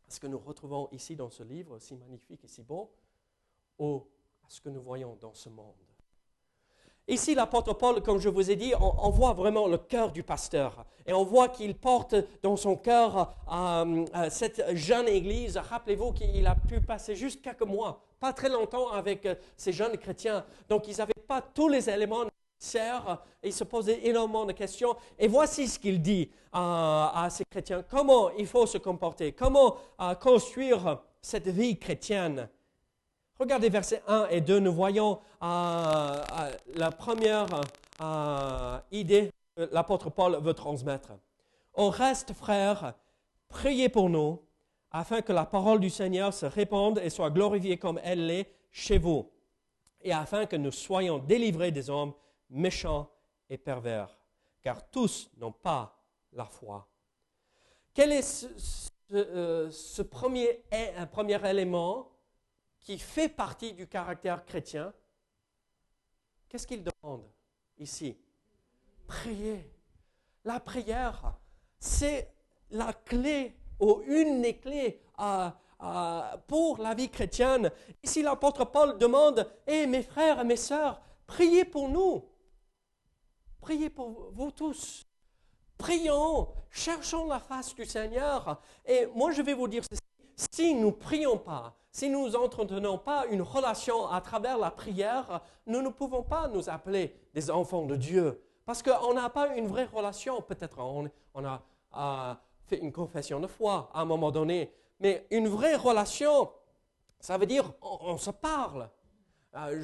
ce 0.09 0.21
que 0.21 0.27
nous 0.27 0.39
retrouvons 0.39 0.89
ici 0.93 1.17
dans 1.17 1.31
ce 1.31 1.43
livre 1.43 1.79
si 1.79 1.95
magnifique 1.95 2.45
et 2.45 2.49
si 2.49 2.63
beau, 2.63 2.91
ou 3.79 4.07
à 4.45 4.49
ce 4.49 4.61
que 4.61 4.69
nous 4.69 4.83
voyons 4.83 5.17
dans 5.21 5.35
ce 5.35 5.49
monde. 5.49 5.75
Ici, 7.09 7.37
l'apôtre 7.37 7.73
Paul, 7.75 8.03
comme 8.03 8.19
je 8.19 8.29
vous 8.29 8.51
ai 8.51 8.57
dit, 8.57 8.73
on, 8.81 9.11
voit 9.11 9.33
vraiment 9.33 9.69
le 9.69 9.79
cœur 9.79 10.11
du 10.11 10.25
pasteur. 10.25 10.85
Et 11.07 11.13
on 11.13 11.23
voit 11.23 11.49
qu'il 11.49 11.77
porte 11.77 12.17
dans 12.43 12.57
son 12.57 12.75
cœur 12.77 13.37
euh, 13.53 14.05
euh, 14.17 14.29
cette 14.29 14.75
jeune 14.75 15.07
église. 15.07 15.57
Rappelez-vous 15.57 16.13
qu'il 16.13 16.45
a 16.49 16.57
pu 16.57 16.81
passer 16.81 17.15
juste 17.15 17.43
quelques 17.43 17.63
mois, 17.63 18.03
pas 18.19 18.33
très 18.33 18.49
longtemps 18.49 18.91
avec 18.91 19.25
euh, 19.25 19.37
ces 19.57 19.73
jeunes 19.73 19.97
chrétiens. 19.99 20.45
Donc, 20.69 20.89
ils 20.89 20.97
n'avaient 20.97 21.13
pas 21.29 21.41
tous 21.41 21.69
les 21.69 21.89
éléments 21.89 22.25
sert, 22.59 23.23
il 23.43 23.53
se 23.53 23.65
posait 23.65 24.07
énormément 24.07 24.45
de 24.45 24.53
questions. 24.53 24.97
Et 25.19 25.29
voici 25.29 25.69
ce 25.69 25.79
qu'il 25.79 26.01
dit 26.01 26.31
à, 26.53 27.29
ces 27.31 27.45
chrétiens. 27.45 27.83
Comment 27.83 28.31
il 28.31 28.47
faut 28.47 28.67
se 28.67 28.79
comporter? 28.79 29.33
Comment 29.33 29.77
euh, 30.01 30.15
construire 30.15 31.01
cette 31.21 31.49
vie 31.49 31.79
chrétienne? 31.79 32.49
Regardez 33.39 33.69
versets 33.69 34.03
1 34.07 34.29
et 34.31 34.41
2, 34.41 34.61
nous 34.61 34.73
voyons 34.73 35.21
euh, 35.43 35.47
euh, 35.47 36.53
la 36.75 36.91
première 36.91 37.47
idée 38.91 39.31
que 39.57 39.69
l'apôtre 39.73 40.11
Paul 40.11 40.39
veut 40.41 40.55
transmettre. 40.55 41.13
Au 41.75 41.91
reste, 41.91 42.33
frères, 42.33 42.95
priez 43.49 43.89
pour 43.89 44.09
nous, 44.09 44.41
afin 44.91 45.21
que 45.21 45.33
la 45.33 45.45
parole 45.45 45.81
du 45.81 45.91
Seigneur 45.91 46.33
se 46.33 46.47
répande 46.47 47.01
et 47.03 47.11
soit 47.11 47.31
glorifiée 47.31 47.77
comme 47.77 48.01
elle 48.03 48.27
l'est 48.27 48.51
chez 48.71 48.97
vous, 48.97 49.31
et 50.03 50.13
afin 50.13 50.47
que 50.47 50.57
nous 50.57 50.71
soyons 50.71 51.19
délivrés 51.19 51.71
des 51.71 51.91
hommes 51.91 52.13
méchants 52.51 53.11
et 53.49 53.59
pervers, 53.59 54.19
car 54.63 54.89
tous 54.91 55.31
n'ont 55.37 55.53
pas 55.53 56.03
la 56.33 56.45
foi. 56.45 56.89
Quel 57.95 58.13
est 58.13 58.23
ce, 58.23 58.49
euh, 59.13 59.71
premier, 60.11 60.65
un 60.73 61.07
premier 61.07 61.45
élément 61.49 62.13
qui 62.81 62.99
fait 62.99 63.29
partie 63.29 63.73
du 63.73 63.87
caractère 63.87 64.45
chrétien? 64.45 64.93
Qu'est-ce 66.49 66.67
qu'il 66.67 66.85
demande 66.85 67.25
ici? 67.79 68.19
Prier. 69.07 69.71
La 70.45 70.61
prière, 70.61 71.39
c'est 71.79 72.33
la 72.71 72.93
clé 72.93 73.57
ou 73.81 74.03
une 74.07 74.43
des 74.43 74.59
clés 74.59 75.03
pour 76.47 76.79
la 76.79 76.95
vie 76.95 77.11
chrétienne. 77.11 77.71
Ici, 78.03 78.23
l'apôtre 78.23 78.65
Paul 78.65 78.99
demande, 78.99 79.51
Hé 79.67 79.87
mes 79.87 80.03
frères 80.03 80.41
et 80.41 80.45
mes 80.45 80.57
sœurs, 80.57 81.01
priez 81.27 81.65
pour 81.65 81.89
nous. 81.89 82.25
Priez 83.67 83.91
pour 83.91 84.31
vous 84.33 84.53
tous. 84.53 85.05
Prions, 85.77 86.47
cherchons 86.71 87.27
la 87.27 87.41
face 87.41 87.75
du 87.75 87.85
Seigneur. 87.85 88.63
Et 88.85 89.07
moi, 89.07 89.33
je 89.33 89.43
vais 89.43 89.55
vous 89.55 89.67
dire 89.67 89.83
ceci. 89.83 90.01
Si 90.37 90.73
nous 90.73 90.87
ne 90.87 90.93
prions 90.93 91.37
pas, 91.37 91.75
si 91.91 92.09
nous 92.09 92.29
n'entretenons 92.29 92.97
pas 92.97 93.27
une 93.27 93.43
relation 93.43 94.07
à 94.07 94.21
travers 94.21 94.57
la 94.57 94.71
prière, 94.71 95.43
nous 95.67 95.83
ne 95.83 95.89
pouvons 95.89 96.23
pas 96.23 96.47
nous 96.47 96.71
appeler 96.71 97.13
des 97.35 97.51
enfants 97.51 97.87
de 97.87 97.97
Dieu. 97.97 98.41
Parce 98.65 98.85
qu'on 98.85 99.15
n'a 99.15 99.31
pas 99.31 99.57
une 99.57 99.67
vraie 99.67 99.87
relation. 99.87 100.41
Peut-être 100.43 100.79
on, 100.79 101.45
a 101.45 102.41
fait 102.67 102.79
une 102.79 102.93
confession 102.93 103.41
de 103.41 103.49
foi 103.49 103.91
à 103.93 104.03
un 104.03 104.05
moment 104.05 104.31
donné. 104.31 104.73
Mais 105.01 105.27
une 105.33 105.49
vraie 105.49 105.75
relation, 105.75 106.53
ça 107.19 107.37
veut 107.37 107.47
dire 107.47 107.73
on, 107.83 108.17
se 108.17 108.31
parle. 108.31 108.89
Euh, 109.57 109.83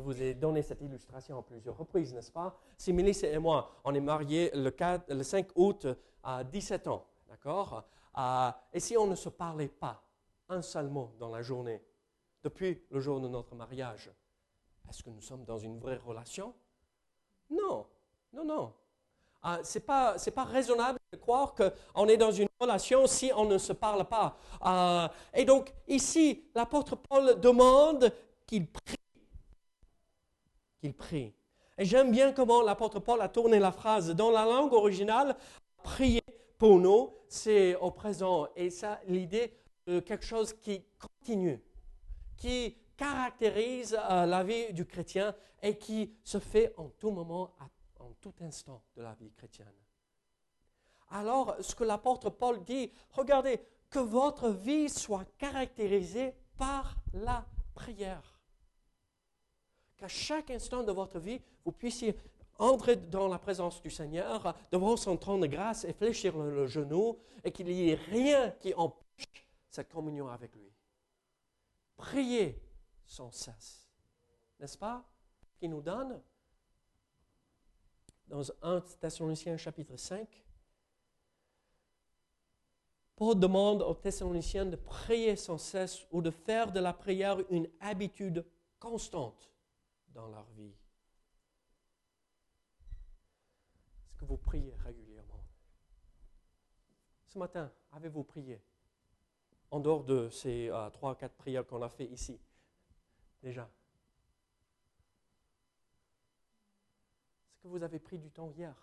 vous 0.00 0.22
ai 0.22 0.34
donné 0.34 0.62
cette 0.62 0.82
illustration 0.82 1.38
à 1.38 1.42
plusieurs 1.42 1.76
reprises, 1.76 2.12
n'est-ce 2.12 2.32
pas? 2.32 2.58
Si 2.76 2.92
Mélissa 2.92 3.26
et 3.26 3.38
moi, 3.38 3.70
on 3.84 3.94
est 3.94 4.00
mariés 4.00 4.50
le, 4.54 5.22
5 5.22 5.48
août 5.54 5.86
à 6.22 6.44
17 6.44 6.88
ans, 6.88 7.06
d'accord? 7.28 7.84
Et 8.72 8.80
si 8.80 8.96
on 8.96 9.06
ne 9.06 9.14
se 9.14 9.28
parlait 9.28 9.68
pas 9.68 10.02
un 10.48 10.62
seul 10.62 10.88
mot 10.88 11.14
dans 11.18 11.30
la 11.30 11.42
journée, 11.42 11.82
depuis 12.42 12.82
le 12.90 13.00
jour 13.00 13.20
de 13.20 13.28
notre 13.28 13.54
mariage, 13.54 14.10
est-ce 14.88 15.02
que 15.02 15.10
nous 15.10 15.20
sommes 15.20 15.44
dans 15.44 15.58
une 15.58 15.78
vraie 15.78 15.96
relation? 15.96 16.54
Non, 17.50 17.86
non, 18.32 18.44
non. 18.44 18.72
Euh, 19.44 19.62
Ce 19.62 19.78
n'est 19.78 19.84
pas, 19.84 20.44
raisonnable 20.44 20.98
de 21.12 21.16
croire 21.16 21.54
qu'on 21.54 22.06
est 22.06 22.16
dans 22.16 22.32
une 22.32 22.48
relation 22.60 23.06
si 23.06 23.30
on 23.34 23.44
ne 23.44 23.58
se 23.58 23.72
parle 23.72 24.04
pas. 24.04 24.36
Euh, 24.64 25.08
et 25.34 25.44
donc 25.44 25.72
ici, 25.86 26.44
l'apôtre 26.54 26.96
Paul 26.96 27.38
demande 27.40 28.12
qu'il 28.46 28.66
prie 28.66 28.96
qu'il 30.78 30.94
prie. 30.94 31.34
Et 31.76 31.84
j'aime 31.84 32.10
bien 32.10 32.32
comment 32.32 32.62
l'apôtre 32.62 32.98
Paul 32.98 33.20
a 33.20 33.28
tourné 33.28 33.58
la 33.58 33.72
phrase. 33.72 34.10
Dans 34.10 34.30
la 34.30 34.44
langue 34.44 34.72
originale, 34.72 35.36
prier 35.82 36.22
pour 36.58 36.78
nous, 36.78 37.14
c'est 37.28 37.76
au 37.76 37.90
présent. 37.90 38.48
Et 38.56 38.70
ça, 38.70 39.00
l'idée 39.06 39.52
de 39.86 40.00
quelque 40.00 40.24
chose 40.24 40.52
qui 40.52 40.84
continue, 40.98 41.62
qui 42.36 42.76
caractérise 42.96 43.96
euh, 44.10 44.26
la 44.26 44.42
vie 44.42 44.72
du 44.72 44.84
chrétien 44.84 45.34
et 45.62 45.78
qui 45.78 46.12
se 46.24 46.38
fait 46.38 46.74
en 46.76 46.88
tout 46.88 47.10
moment, 47.10 47.54
en 48.00 48.12
tout 48.20 48.34
instant 48.40 48.82
de 48.96 49.02
la 49.02 49.14
vie 49.14 49.30
chrétienne. 49.30 49.72
Alors, 51.10 51.56
ce 51.60 51.74
que 51.74 51.84
l'apôtre 51.84 52.28
Paul 52.28 52.62
dit, 52.64 52.90
regardez, 53.10 53.60
que 53.88 53.98
votre 54.00 54.50
vie 54.50 54.88
soit 54.88 55.24
caractérisée 55.38 56.34
par 56.58 56.96
la 57.14 57.46
prière 57.74 58.37
qu'à 59.98 60.08
chaque 60.08 60.50
instant 60.50 60.82
de 60.82 60.92
votre 60.92 61.18
vie, 61.18 61.40
vous 61.64 61.72
puissiez 61.72 62.16
entrer 62.58 62.96
dans 62.96 63.28
la 63.28 63.38
présence 63.38 63.82
du 63.82 63.90
Seigneur, 63.90 64.56
devant 64.72 64.96
son 64.96 65.16
trône 65.16 65.42
de 65.42 65.46
grâce 65.46 65.84
et 65.84 65.92
fléchir 65.92 66.36
le, 66.36 66.66
genou, 66.66 67.18
et 67.44 67.52
qu'il 67.52 67.66
n'y 67.66 67.90
ait 67.90 67.94
rien 67.94 68.50
qui 68.52 68.74
empêche 68.74 69.46
cette 69.68 69.88
communion 69.90 70.28
avec 70.28 70.54
lui. 70.54 70.72
Priez 71.96 72.60
sans 73.04 73.30
cesse. 73.30 73.88
N'est-ce 74.58 74.78
pas? 74.78 75.04
Qui 75.58 75.68
nous 75.68 75.82
donne? 75.82 76.20
Dans 78.26 78.42
1 78.62 78.80
Thessaloniciens 79.00 79.56
chapitre 79.56 79.96
5, 79.96 80.44
Paul 83.16 83.38
demande 83.38 83.82
aux 83.82 83.94
Thessaloniciens 83.94 84.66
de 84.66 84.76
prier 84.76 85.34
sans 85.34 85.58
cesse 85.58 86.06
ou 86.12 86.22
de 86.22 86.30
faire 86.30 86.70
de 86.70 86.78
la 86.78 86.92
prière 86.92 87.38
une 87.50 87.68
habitude 87.80 88.44
constante 88.78 89.50
dans 90.18 90.26
leur 90.26 90.50
vie. 90.50 90.74
Est-ce 94.08 94.16
que 94.16 94.24
vous 94.24 94.36
priez 94.36 94.74
régulièrement? 94.74 95.44
Ce 97.26 97.38
matin, 97.38 97.72
avez-vous 97.92 98.24
prié? 98.24 98.60
En 99.70 99.78
dehors 99.78 100.02
de 100.02 100.28
ces 100.30 100.70
euh, 100.70 100.90
trois, 100.90 101.14
quatre 101.16 101.36
prières 101.36 101.64
qu'on 101.64 101.82
a 101.82 101.88
fait 101.88 102.06
ici, 102.06 102.40
déjà. 103.42 103.70
Est-ce 107.52 107.62
que 107.62 107.68
vous 107.68 107.84
avez 107.84 108.00
pris 108.00 108.18
du 108.18 108.32
temps 108.32 108.50
hier? 108.50 108.74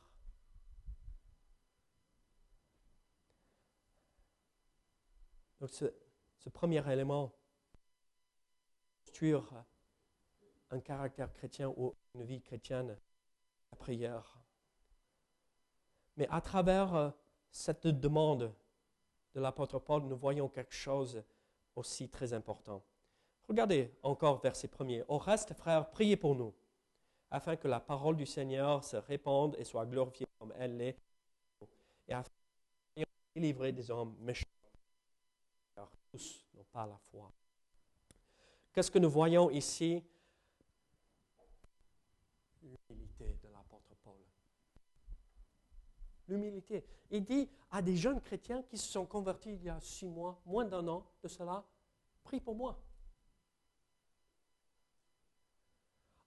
Donc 5.60 5.70
ce, 5.70 5.94
ce 6.38 6.50
premier 6.50 6.90
élément, 6.90 7.36
construire 9.04 9.66
un 10.72 10.80
caractère 10.80 11.32
chrétien 11.34 11.70
ou 11.76 11.96
une 12.14 12.24
vie 12.24 12.42
chrétienne, 12.42 12.98
la 13.72 13.78
prière. 13.78 14.38
Mais 16.18 16.28
à 16.30 16.42
travers 16.42 16.96
euh, 16.96 17.10
cette 17.52 17.88
demande 17.88 18.54
de 19.34 19.40
l'apôtre 19.40 19.80
Paul, 19.80 20.04
nous 20.04 20.16
voyons 20.16 20.48
quelque 20.48 20.74
chose 20.74 21.24
aussi 21.76 22.10
très 22.10 22.34
important. 22.34 22.84
Regardez 23.48 23.94
encore 24.02 24.40
verset 24.42 24.68
premier. 24.68 25.04
Au 25.08 25.18
reste, 25.18 25.54
frères, 25.54 25.90
priez 25.92 26.18
pour 26.18 26.36
nous, 26.36 26.54
afin 27.30 27.56
que 27.56 27.68
la 27.68 27.80
parole 27.80 28.16
du 28.16 28.26
Seigneur 28.26 28.84
se 28.84 28.98
répande 28.98 29.56
et 29.60 29.64
soit 29.64 29.86
glorifiée 29.86 30.28
comme 30.40 30.54
elle 30.58 30.78
l'est. 30.78 30.98
délivrer 33.36 33.74
des 33.74 33.92
hommes 33.92 34.16
méchants. 34.22 34.46
Car 35.76 35.92
tous 36.10 36.46
n'ont 36.54 36.64
pas 36.72 36.88
la 36.88 36.98
foi. 37.12 37.30
Qu'est-ce 38.72 38.90
que 38.90 39.00
nous 39.00 39.10
voyons 39.10 39.50
ici? 39.50 40.02
L'humilité 42.66 43.38
de 43.44 43.50
l'apôtre 43.50 43.96
Paul. 44.04 44.18
L'humilité. 46.28 46.84
Il 47.12 47.24
dit 47.24 47.48
à 47.70 47.82
des 47.82 47.96
jeunes 47.96 48.20
chrétiens 48.20 48.64
qui 48.64 48.78
se 48.78 48.92
sont 48.92 49.06
convertis 49.06 49.54
il 49.54 49.64
y 49.64 49.70
a 49.70 49.80
six 49.80 50.08
mois, 50.08 50.42
moins 50.46 50.66
d'un 50.66 50.88
an 50.88 51.06
de 51.22 51.28
cela, 51.28 51.64
prie 52.24 52.40
pour 52.40 52.56
moi. 52.56 52.80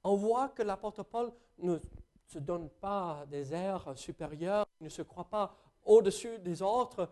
On 0.04 0.14
voit 0.14 0.50
que 0.50 0.62
l'apôtre 0.62 1.02
Paul 1.02 1.32
ne 1.58 1.78
se 2.24 2.38
donne 2.38 2.70
pas 2.70 3.26
des 3.26 3.52
airs 3.52 3.98
supérieurs, 3.98 4.66
ne 4.80 4.88
se 4.88 5.02
croit 5.02 5.28
pas 5.28 5.56
au-dessus 5.84 6.38
des 6.38 6.62
autres. 6.62 7.10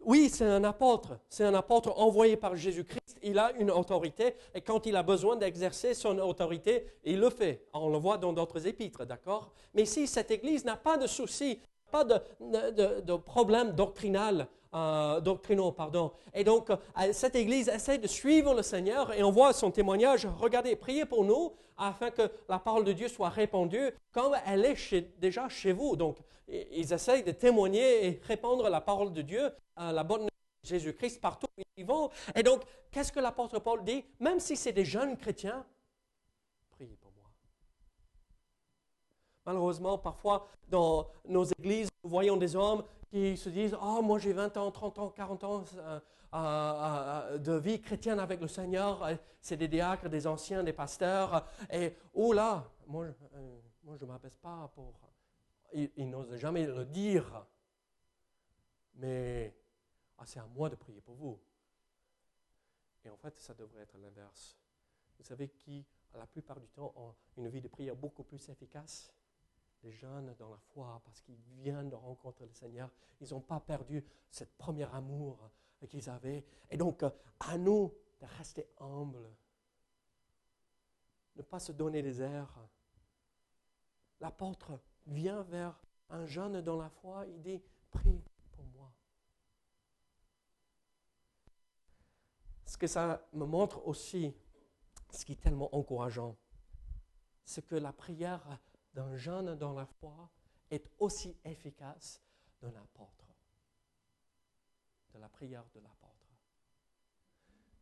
Oui, 0.00 0.28
c'est 0.28 0.44
un 0.44 0.64
apôtre, 0.64 1.18
c'est 1.28 1.44
un 1.44 1.54
apôtre 1.54 1.92
envoyé 1.98 2.36
par 2.36 2.54
Jésus-Christ, 2.54 3.18
il 3.22 3.38
a 3.38 3.52
une 3.58 3.70
autorité 3.70 4.36
et 4.54 4.60
quand 4.60 4.86
il 4.86 4.94
a 4.94 5.02
besoin 5.02 5.36
d'exercer 5.36 5.94
son 5.94 6.18
autorité, 6.18 6.86
il 7.04 7.18
le 7.18 7.30
fait. 7.30 7.64
On 7.72 7.90
le 7.90 7.98
voit 7.98 8.18
dans 8.18 8.32
d'autres 8.32 8.66
épîtres, 8.66 9.04
d'accord? 9.04 9.52
Mais 9.74 9.84
si 9.84 10.06
cette 10.06 10.30
Église 10.30 10.64
n'a 10.64 10.76
pas 10.76 10.96
de 10.96 11.06
souci, 11.06 11.60
pas 11.90 12.04
de 12.04 13.16
problème 13.16 13.72
doctrinal 13.72 14.46
euh, 14.76 15.20
doctrinaux. 15.20 15.72
Pardon. 15.72 16.12
Et 16.34 16.44
donc, 16.44 16.68
euh, 16.70 16.76
cette 17.12 17.34
Église 17.34 17.68
essaie 17.68 17.96
de 17.96 18.06
suivre 18.06 18.54
le 18.54 18.62
Seigneur 18.62 19.12
et 19.14 19.22
on 19.22 19.30
voit 19.30 19.54
son 19.54 19.70
témoignage. 19.70 20.28
Regardez, 20.38 20.76
priez 20.76 21.06
pour 21.06 21.24
nous 21.24 21.54
afin 21.78 22.10
que 22.10 22.30
la 22.48 22.58
parole 22.58 22.84
de 22.84 22.92
Dieu 22.92 23.08
soit 23.08 23.30
répandue 23.30 23.90
comme 24.12 24.36
elle 24.46 24.66
est 24.66 25.18
déjà 25.18 25.48
chez 25.48 25.72
vous. 25.72 25.96
Donc, 25.96 26.18
ils 26.48 26.92
essayent 26.92 27.24
de 27.24 27.32
témoigner 27.32 28.06
et 28.06 28.20
répandre 28.26 28.68
la 28.68 28.82
parole 28.82 29.14
de 29.14 29.22
Dieu, 29.22 29.50
euh, 29.78 29.92
la 29.92 30.04
bonne 30.04 30.28
Jésus-Christ 30.62 31.22
partout 31.22 31.46
où 31.56 31.62
ils 31.76 31.86
vont. 31.86 32.10
Et 32.34 32.42
donc, 32.42 32.62
qu'est-ce 32.90 33.12
que 33.12 33.20
l'apôtre 33.20 33.58
Paul 33.58 33.82
dit? 33.82 34.04
Même 34.20 34.40
si 34.40 34.56
c'est 34.56 34.72
des 34.72 34.84
jeunes 34.84 35.16
chrétiens, 35.16 35.64
priez 36.70 36.96
pour 36.96 37.12
moi. 37.12 37.30
Malheureusement, 39.46 39.96
parfois, 39.96 40.48
dans 40.68 41.08
nos 41.26 41.44
églises, 41.44 41.88
nous 42.04 42.10
voyons 42.10 42.36
des 42.36 42.54
hommes 42.56 42.84
qui 43.08 43.36
se 43.36 43.48
disent 43.48 43.76
Oh, 43.80 44.02
moi 44.02 44.18
j'ai 44.18 44.32
20 44.32 44.56
ans, 44.56 44.70
30 44.70 44.98
ans, 44.98 45.10
40 45.10 45.44
ans 45.44 45.64
euh, 45.76 46.00
euh, 46.34 46.38
euh, 47.34 47.38
de 47.38 47.52
vie 47.52 47.80
chrétienne 47.80 48.18
avec 48.18 48.40
le 48.40 48.48
Seigneur. 48.48 49.08
C'est 49.40 49.56
des 49.56 49.68
diacres, 49.68 50.08
des 50.08 50.26
anciens, 50.26 50.62
des 50.62 50.72
pasteurs. 50.72 51.46
Et 51.70 51.94
oh 52.14 52.32
là, 52.32 52.68
moi, 52.86 53.06
moi 53.82 53.96
je 53.96 54.04
ne 54.04 54.10
m'abaisse 54.10 54.36
pas 54.36 54.70
pour. 54.74 54.94
Ils, 55.72 56.08
n'osent 56.08 56.36
jamais 56.36 56.66
le 56.66 56.84
dire. 56.84 57.46
Mais 58.94 59.54
ah, 60.18 60.24
c'est 60.24 60.40
à 60.40 60.46
moi 60.46 60.70
de 60.70 60.76
prier 60.76 61.00
pour 61.00 61.14
vous. 61.16 61.38
Et 63.04 63.10
en 63.10 63.16
fait, 63.16 63.38
ça 63.38 63.54
devrait 63.54 63.82
être 63.82 63.96
l'inverse. 63.98 64.58
Vous 65.18 65.24
savez 65.24 65.48
qui, 65.48 65.84
la 66.14 66.26
plupart 66.26 66.58
du 66.58 66.68
temps, 66.68 66.92
ont 66.96 67.14
une 67.36 67.48
vie 67.48 67.60
de 67.60 67.68
prière 67.68 67.94
beaucoup 67.94 68.24
plus 68.24 68.48
efficace? 68.48 69.12
Jeunes 69.90 70.34
dans 70.38 70.50
la 70.50 70.58
foi 70.58 71.00
parce 71.04 71.20
qu'ils 71.20 71.40
viennent 71.58 71.90
de 71.90 71.94
rencontrer 71.94 72.46
le 72.46 72.52
Seigneur. 72.52 72.90
Ils 73.20 73.30
n'ont 73.30 73.40
pas 73.40 73.60
perdu 73.60 74.04
ce 74.30 74.44
premier 74.44 74.84
amour 74.94 75.50
qu'ils 75.88 76.08
avaient. 76.10 76.44
Et 76.70 76.76
donc, 76.76 77.04
à 77.40 77.58
nous 77.58 77.92
de 78.20 78.26
rester 78.38 78.66
humbles, 78.78 79.30
ne 81.36 81.42
pas 81.42 81.60
se 81.60 81.72
donner 81.72 82.02
des 82.02 82.22
airs. 82.22 82.58
L'apôtre 84.20 84.80
vient 85.06 85.42
vers 85.42 85.78
un 86.08 86.26
jeune 86.26 86.60
dans 86.62 86.76
la 86.76 86.88
foi, 86.88 87.26
il 87.26 87.42
dit, 87.42 87.62
prie 87.90 88.22
pour 88.52 88.64
moi. 88.66 88.90
Ce 92.64 92.76
que 92.76 92.86
ça 92.86 93.26
me 93.32 93.44
montre 93.44 93.86
aussi, 93.86 94.34
ce 95.10 95.24
qui 95.24 95.32
est 95.32 95.40
tellement 95.40 95.74
encourageant, 95.74 96.36
c'est 97.44 97.64
que 97.64 97.76
la 97.76 97.92
prière 97.92 98.58
d'un 98.96 99.14
jeune 99.14 99.54
dans 99.56 99.74
la 99.74 99.84
foi 99.84 100.30
est 100.70 100.90
aussi 100.98 101.38
efficace 101.44 102.22
d'un 102.62 102.74
apôtre, 102.74 103.26
de 105.12 105.18
la 105.18 105.28
prière 105.28 105.66
de 105.74 105.80
l'apôtre. 105.80 106.26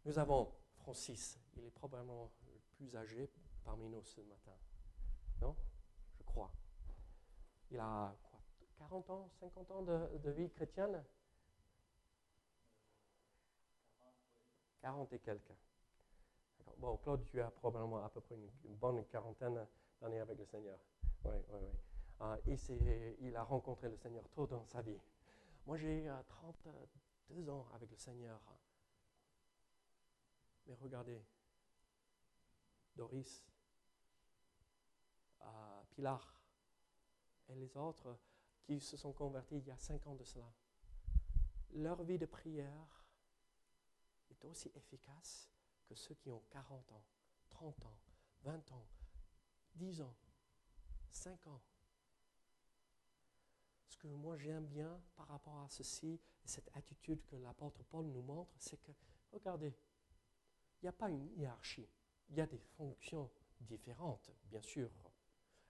Nous 0.04 0.18
avons 0.18 0.52
Francis, 0.74 1.38
il 1.56 1.64
est 1.64 1.70
probablement 1.70 2.32
le 2.46 2.58
plus 2.72 2.96
âgé 2.96 3.30
parmi 3.62 3.88
nous 3.88 4.02
ce 4.02 4.20
matin. 4.22 4.56
Non? 5.40 5.56
Je 6.18 6.22
crois. 6.24 6.52
Il 7.70 7.78
a 7.78 8.14
quoi, 8.24 8.40
40 8.78 9.10
ans, 9.10 9.30
50 9.40 9.70
ans 9.70 9.82
de, 9.82 10.30
vie 10.30 10.50
chrétienne? 10.50 11.02
40 14.80 15.12
et 15.12 15.18
quelques. 15.20 15.54
Bon, 16.76 16.96
Claude, 16.96 17.24
tu 17.24 17.40
as 17.40 17.50
probablement 17.52 18.04
à 18.04 18.08
peu 18.08 18.20
près 18.20 18.34
une 18.34 18.74
bonne 18.74 19.04
quarantaine 19.06 19.64
d'années 20.00 20.18
avec 20.18 20.36
le 20.36 20.44
Seigneur. 20.44 20.78
Oui, 21.24 21.36
oui, 21.48 21.58
oui. 21.62 21.78
Ah, 22.20 22.38
il 23.20 23.36
a 23.36 23.42
rencontré 23.42 23.88
le 23.88 23.96
Seigneur 23.96 24.28
tôt 24.30 24.46
dans 24.46 24.64
sa 24.66 24.82
vie. 24.82 25.00
Moi, 25.66 25.76
j'ai 25.76 26.10
32 26.28 27.48
ans 27.50 27.66
avec 27.74 27.90
le 27.90 27.96
Seigneur. 27.96 28.40
Mais 30.66 30.74
regardez, 30.74 31.22
Doris, 32.96 33.44
ah, 35.40 35.82
Pilar 35.90 36.40
et 37.48 37.54
les 37.54 37.76
autres 37.76 38.18
qui 38.62 38.80
se 38.80 38.96
sont 38.96 39.12
convertis 39.12 39.58
il 39.58 39.66
y 39.66 39.70
a 39.70 39.76
5 39.76 40.06
ans 40.06 40.14
de 40.14 40.24
cela, 40.24 40.50
leur 41.72 42.02
vie 42.02 42.18
de 42.18 42.26
prière 42.26 43.04
est 44.30 44.44
aussi 44.44 44.70
efficace 44.74 45.50
que 45.84 45.94
ceux 45.94 46.14
qui 46.14 46.30
ont 46.30 46.42
40 46.50 46.92
ans, 46.92 47.04
30 47.50 47.84
ans, 47.84 47.98
20 48.42 48.72
ans, 48.72 48.86
10 49.74 50.00
ans. 50.00 50.14
Cinq 51.14 51.46
ans. 51.46 51.62
Ce 53.86 53.96
que 53.96 54.08
moi 54.08 54.36
j'aime 54.36 54.66
bien 54.66 55.00
par 55.14 55.28
rapport 55.28 55.60
à 55.60 55.68
ceci, 55.68 56.20
et 56.44 56.48
cette 56.48 56.68
attitude 56.74 57.24
que 57.24 57.36
l'apôtre 57.36 57.82
Paul 57.84 58.06
nous 58.06 58.20
montre, 58.20 58.52
c'est 58.58 58.76
que, 58.82 58.90
regardez, 59.32 59.72
il 60.82 60.84
n'y 60.84 60.88
a 60.88 60.92
pas 60.92 61.08
une 61.08 61.30
hiérarchie. 61.38 61.88
Il 62.28 62.36
y 62.36 62.40
a 62.40 62.46
des 62.46 62.58
fonctions 62.58 63.30
différentes, 63.60 64.32
bien 64.50 64.60
sûr. 64.60 64.90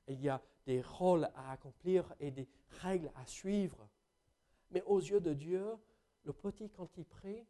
Il 0.09 0.21
y 0.21 0.29
a 0.29 0.43
des 0.67 0.81
rôles 0.81 1.31
à 1.35 1.53
accomplir 1.53 2.13
et 2.19 2.31
des 2.31 2.49
règles 2.81 3.13
à 3.15 3.27
suivre. 3.27 3.89
Mais 4.71 4.83
aux 4.83 4.99
yeux 4.99 5.21
de 5.21 5.35
Dieu, 5.35 5.77
le 6.25 6.33
petit, 6.33 6.71
quand 6.71 6.97
il 6.97 7.05
prie, 7.05 7.47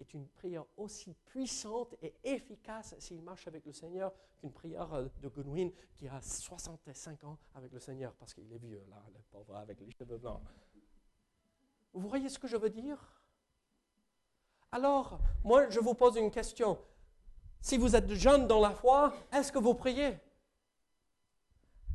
est 0.00 0.14
une 0.14 0.26
prière 0.28 0.64
aussi 0.76 1.14
puissante 1.26 1.94
et 2.02 2.14
efficace 2.24 2.94
s'il 2.98 3.22
marche 3.22 3.46
avec 3.46 3.64
le 3.66 3.72
Seigneur 3.72 4.12
qu'une 4.38 4.52
prière 4.52 4.92
euh, 4.94 5.06
de 5.20 5.28
Goodwin 5.28 5.70
qui 5.94 6.08
a 6.08 6.20
65 6.20 7.24
ans 7.24 7.38
avec 7.54 7.72
le 7.72 7.80
Seigneur, 7.80 8.14
parce 8.14 8.34
qu'il 8.34 8.52
est 8.52 8.58
vieux, 8.58 8.84
là, 8.88 9.02
le 9.12 9.20
pauvre, 9.30 9.56
avec 9.56 9.80
les 9.80 9.90
cheveux 9.90 10.18
blancs. 10.18 10.40
Vous 11.92 12.08
voyez 12.08 12.28
ce 12.28 12.38
que 12.38 12.46
je 12.46 12.56
veux 12.56 12.70
dire? 12.70 12.98
Alors, 14.72 15.18
moi, 15.42 15.68
je 15.68 15.80
vous 15.80 15.94
pose 15.94 16.16
une 16.16 16.30
question. 16.30 16.78
Si 17.60 17.76
vous 17.76 17.96
êtes 17.96 18.08
jeune 18.14 18.46
dans 18.46 18.60
la 18.60 18.70
foi, 18.70 19.12
est-ce 19.32 19.50
que 19.50 19.58
vous 19.58 19.74
priez? 19.74 20.18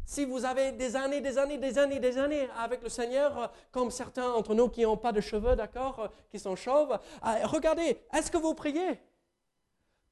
Si 0.05 0.23
vous 0.23 0.45
avez 0.45 0.71
des 0.71 0.95
années, 0.95 1.19
des 1.19 1.37
années, 1.37 1.57
des 1.57 1.77
années, 1.77 1.99
des 1.99 2.17
années 2.17 2.47
avec 2.57 2.83
le 2.83 2.89
Seigneur, 2.89 3.37
euh, 3.37 3.47
comme 3.71 3.89
certains 3.89 4.29
d'entre 4.31 4.53
nous 4.53 4.69
qui 4.69 4.83
n'ont 4.83 4.97
pas 4.97 5.11
de 5.11 5.21
cheveux, 5.21 5.55
d'accord, 5.55 5.99
euh, 5.99 6.07
qui 6.29 6.37
sont 6.37 6.55
chauves, 6.55 6.91
euh, 6.93 7.45
regardez, 7.45 7.97
est-ce 8.13 8.29
que 8.29 8.37
vous 8.37 8.53
priez? 8.53 8.99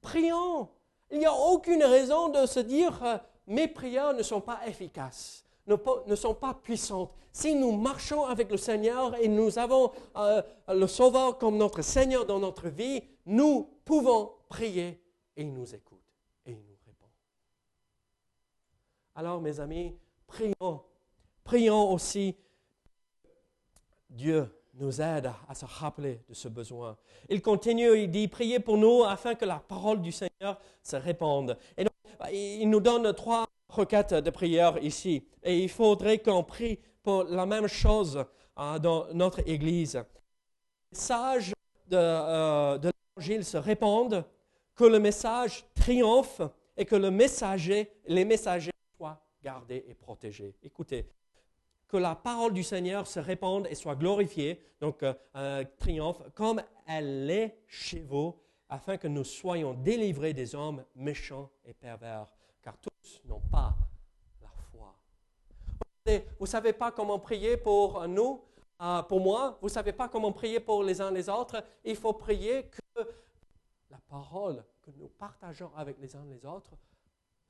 Prions. 0.01 0.67
Il 1.11 1.19
n'y 1.19 1.25
a 1.25 1.33
aucune 1.33 1.83
raison 1.83 2.29
de 2.29 2.47
se 2.47 2.59
dire 2.59 3.21
mes 3.45 3.67
prières 3.67 4.13
ne 4.13 4.23
sont 4.23 4.41
pas 4.41 4.61
efficaces, 4.65 5.45
ne, 5.67 6.15
sont 6.15 6.33
pas 6.33 6.55
puissantes. 6.55 7.11
Si 7.31 7.53
nous 7.53 7.71
marchons 7.71 8.25
avec 8.25 8.49
le 8.49 8.57
Seigneur 8.57 9.15
et 9.21 9.27
nous 9.27 9.59
avons 9.59 9.91
le 10.67 10.87
Sauveur 10.87 11.37
comme 11.37 11.57
notre 11.57 11.83
Seigneur 11.83 12.25
dans 12.25 12.39
notre 12.39 12.67
vie, 12.67 13.03
nous 13.27 13.69
pouvons 13.85 14.31
prier 14.49 15.03
et 15.37 15.43
il 15.43 15.53
nous 15.53 15.75
écoute. 15.75 15.92
Alors, 19.15 19.39
mes 19.39 19.59
amis, 19.59 19.95
prions. 20.25 20.81
Prions 21.43 21.91
aussi. 21.91 22.35
Dieu 24.09 24.49
nous 24.73 25.01
aide 25.01 25.31
à 25.47 25.53
se 25.53 25.65
rappeler 25.65 26.21
de 26.27 26.33
ce 26.33 26.47
besoin. 26.47 26.97
Il 27.29 27.41
continue, 27.41 27.95
il 27.95 28.09
dit, 28.09 28.27
priez 28.27 28.59
pour 28.59 28.77
nous 28.77 29.03
afin 29.03 29.35
que 29.35 29.45
la 29.45 29.59
parole 29.59 30.01
du 30.01 30.11
Seigneur 30.11 30.59
se 30.81 30.95
répande. 30.95 31.57
Et 31.77 31.83
donc, 31.83 31.93
il 32.31 32.67
nous 32.69 32.79
donne 32.79 33.13
trois 33.13 33.45
requêtes 33.69 34.15
de 34.15 34.29
prière 34.31 34.83
ici. 34.83 35.23
Et 35.43 35.59
il 35.59 35.69
faudrait 35.69 36.17
qu'on 36.17 36.43
prie 36.43 36.79
pour 37.03 37.23
la 37.25 37.45
même 37.45 37.67
chose 37.67 38.23
hein, 38.55 38.79
dans 38.79 39.13
notre 39.13 39.47
Église. 39.47 39.95
Le 39.95 40.05
message 40.91 41.53
de, 41.87 41.97
euh, 41.97 42.77
de 42.79 42.91
l'Évangile 43.15 43.45
se 43.45 43.57
répande, 43.57 44.25
que 44.75 44.85
le 44.85 44.99
message 44.99 45.65
triomphe 45.75 46.41
et 46.75 46.85
que 46.85 46.95
le 46.95 47.11
messager, 47.11 47.91
les 48.07 48.25
messagers 48.25 48.71
gardé 49.43 49.83
et 49.87 49.93
protégé. 49.93 50.55
Écoutez, 50.63 51.05
que 51.87 51.97
la 51.97 52.15
parole 52.15 52.53
du 52.53 52.63
Seigneur 52.63 53.05
se 53.05 53.19
répande 53.19 53.67
et 53.69 53.75
soit 53.75 53.95
glorifiée, 53.95 54.59
donc 54.79 55.03
euh, 55.03 55.13
euh, 55.35 55.63
triomphe, 55.77 56.21
comme 56.33 56.63
elle 56.87 57.27
l'est 57.27 57.59
chez 57.67 57.99
vous, 57.99 58.35
afin 58.69 58.97
que 58.97 59.07
nous 59.07 59.23
soyons 59.23 59.73
délivrés 59.73 60.33
des 60.33 60.55
hommes 60.55 60.83
méchants 60.95 61.51
et 61.65 61.73
pervers, 61.73 62.25
car 62.63 62.75
tous 62.77 63.21
n'ont 63.25 63.43
pas 63.51 63.75
la 64.41 64.49
foi. 64.71 64.95
Vous 66.39 66.45
ne 66.45 66.49
savez 66.49 66.73
pas 66.73 66.91
comment 66.91 67.19
prier 67.19 67.57
pour 67.57 68.07
nous, 68.07 68.41
euh, 68.81 69.03
pour 69.03 69.19
moi, 69.19 69.57
vous 69.61 69.67
ne 69.67 69.73
savez 69.73 69.93
pas 69.93 70.07
comment 70.09 70.31
prier 70.31 70.59
pour 70.59 70.83
les 70.83 70.99
uns 70.99 71.11
les 71.11 71.29
autres. 71.29 71.63
Il 71.83 71.95
faut 71.95 72.13
prier 72.13 72.65
que 72.65 73.01
la 73.91 73.99
parole 74.09 74.63
que 74.81 74.91
nous 74.97 75.09
partageons 75.09 75.71
avec 75.75 75.99
les 75.99 76.15
uns 76.15 76.25
les 76.25 76.43
autres 76.45 76.71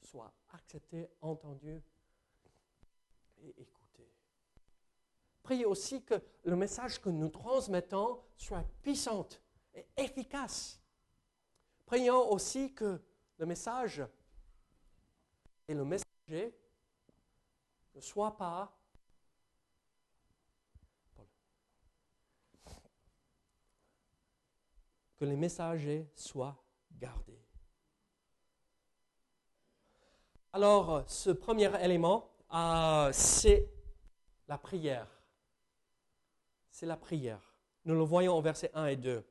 soit 0.04 0.34
acceptée, 0.50 1.10
entendue 1.22 1.82
et 3.38 3.62
écoutée. 3.62 4.12
Priez 5.42 5.66
aussi 5.66 6.04
que 6.04 6.16
le 6.44 6.56
message 6.56 7.02
que 7.02 7.10
nous 7.10 7.30
transmettons 7.30 8.22
soit 8.38 8.64
puissant 8.82 9.28
et 9.74 9.86
efficace. 9.98 10.82
Prions 11.86 12.32
aussi 12.32 12.74
que 12.74 13.02
le 13.38 13.46
message 13.46 14.04
et 15.68 15.74
le 15.74 15.84
messager 15.84 16.56
ne 17.96 18.00
soient 18.00 18.38
pas 18.38 18.78
que 25.18 25.26
les 25.26 25.36
messagers 25.36 26.10
soient 26.16 26.62
gardés. 26.92 27.43
Alors, 30.56 31.04
ce 31.08 31.32
premier 31.32 31.72
élément, 31.84 32.30
euh, 32.54 33.10
c'est 33.12 33.68
la 34.48 34.60
prière. 34.60 35.08
C'est 36.70 36.86
la 36.86 36.96
prière. 36.96 37.40
Nous 37.86 37.96
le 37.96 38.04
voyons 38.04 38.36
en 38.38 38.42
versets 38.42 38.70
1 38.76 38.86
et 38.86 38.96
2. 38.96 39.24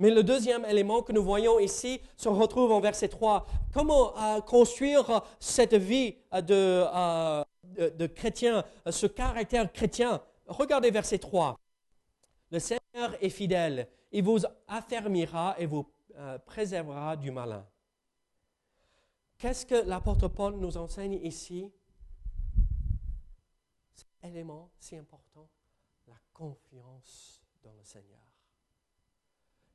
Mais 0.00 0.10
le 0.10 0.24
deuxième 0.24 0.64
élément 0.64 1.02
que 1.02 1.12
nous 1.12 1.22
voyons 1.22 1.60
ici 1.60 2.00
se 2.16 2.28
retrouve 2.28 2.72
en 2.72 2.80
verset 2.80 3.06
3. 3.06 3.46
Comment 3.72 4.18
euh, 4.18 4.40
construire 4.40 5.22
cette 5.38 5.74
vie 5.74 6.16
euh, 6.34 7.44
de, 7.78 7.90
de, 7.90 8.06
chrétien, 8.08 8.64
ce 8.90 9.06
caractère 9.06 9.72
chrétien? 9.72 10.20
Regardez 10.48 10.90
verset 10.90 11.18
3. 11.18 11.56
Le 12.50 12.58
Seigneur 12.58 13.16
est 13.20 13.30
fidèle. 13.30 13.86
Il 14.10 14.24
vous 14.24 14.40
affermira 14.66 15.54
et 15.56 15.66
vous 15.66 15.86
préservera 16.46 17.16
du 17.16 17.30
malin. 17.30 17.64
Qu'est-ce 19.42 19.66
que 19.66 19.74
l'apôtre 19.88 20.28
Paul 20.28 20.54
nous 20.54 20.76
enseigne 20.76 21.14
ici? 21.14 21.68
Cet 23.92 24.06
élément 24.22 24.70
si 24.78 24.96
important, 24.96 25.50
la 26.06 26.14
confiance 26.32 27.42
dans 27.60 27.72
le 27.74 27.82
Seigneur. 27.82 28.22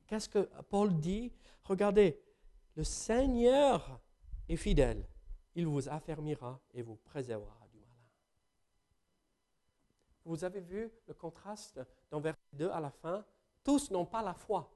Qu'est-ce 0.08 0.30
que 0.30 0.50
Paul 0.70 0.98
dit? 1.02 1.34
Regardez, 1.66 2.18
le 2.76 2.86
Seigneur 2.86 4.00
est 4.48 4.56
fidèle. 4.56 5.06
Il 5.54 5.68
vous 5.68 5.90
affermira 5.90 6.62
et 6.74 6.82
vous 6.82 6.96
préservera 6.96 7.68
du 7.68 7.80
malin. 7.82 8.10
Vous 10.24 10.46
avez 10.46 10.62
vu 10.62 10.90
le 11.08 11.14
contraste 11.14 11.82
dans 12.10 12.22
verset 12.22 12.40
2 12.54 12.70
à 12.70 12.80
la 12.80 12.92
fin? 12.92 13.26
Tous 13.66 13.92
n'ont 13.92 14.06
pas 14.06 14.22
la 14.22 14.34
foi. 14.34 14.74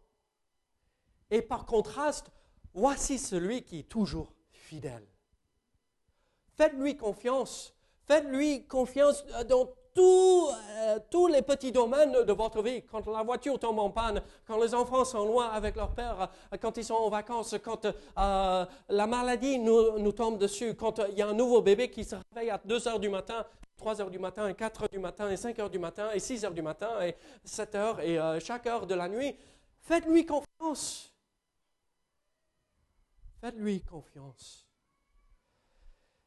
Et 1.29 1.41
par 1.41 1.65
contraste, 1.65 2.29
voici 2.73 3.17
celui 3.17 3.63
qui 3.63 3.79
est 3.79 3.89
toujours 3.89 4.33
Faites-lui 6.55 6.95
confiance. 6.97 7.73
Faites-lui 8.07 8.67
confiance 8.67 9.25
dans 9.47 9.67
euh, 9.97 10.99
tous 11.09 11.27
les 11.27 11.41
petits 11.41 11.71
domaines 11.71 12.23
de 12.23 12.33
votre 12.33 12.61
vie. 12.61 12.83
Quand 12.83 13.05
la 13.07 13.23
voiture 13.23 13.59
tombe 13.59 13.79
en 13.79 13.89
panne, 13.89 14.21
quand 14.47 14.61
les 14.61 14.73
enfants 14.73 15.03
sont 15.03 15.25
loin 15.25 15.49
avec 15.49 15.75
leur 15.75 15.93
père, 15.93 16.29
euh, 16.53 16.57
quand 16.57 16.77
ils 16.77 16.85
sont 16.85 16.95
en 16.95 17.09
vacances, 17.09 17.55
quand 17.63 17.85
euh, 17.85 18.65
la 18.89 19.07
maladie 19.07 19.59
nous, 19.59 19.99
nous, 19.99 20.11
tombe 20.11 20.37
dessus, 20.37 20.75
quand 20.75 21.01
il 21.09 21.17
y 21.17 21.21
a 21.21 21.27
un 21.27 21.33
nouveau 21.33 21.61
bébé 21.61 21.89
qui 21.89 22.03
se 22.03 22.15
réveille 22.33 22.51
à 22.51 22.61
2 22.63 22.87
heures 22.87 22.99
du 22.99 23.09
matin, 23.09 23.45
3 23.77 24.01
heures 24.01 24.11
du 24.11 24.19
matin, 24.19 24.47
et 24.47 24.53
4 24.53 24.83
heures 24.83 24.89
du 24.89 24.99
matin, 24.99 25.29
et 25.29 25.37
5 25.37 25.59
heures 25.59 25.69
du 25.69 25.79
matin, 25.79 26.09
et 26.13 26.19
6 26.19 26.45
heures 26.45 26.53
du 26.53 26.61
matin, 26.61 26.89
et 27.01 27.15
7 27.43 27.75
heures, 27.75 27.99
et 27.99 28.17
chaque 28.39 28.67
heure 28.67 28.87
de 28.87 28.95
la 28.95 29.09
nuit. 29.09 29.35
Faites-lui 29.81 30.25
confiance. 30.25 31.10
Faites-lui 33.41 33.81
confiance. 33.81 34.67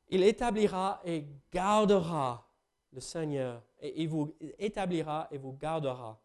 Il 0.09 0.25
établira 0.25 1.01
et 1.05 1.25
gardera 1.53 2.51
le 2.93 3.01
Seigneur, 3.01 3.63
et 3.81 4.03
il 4.03 4.09
vous 4.09 4.35
établira 4.59 5.29
et 5.31 5.39
vous 5.39 5.53
gardera. 5.53 6.21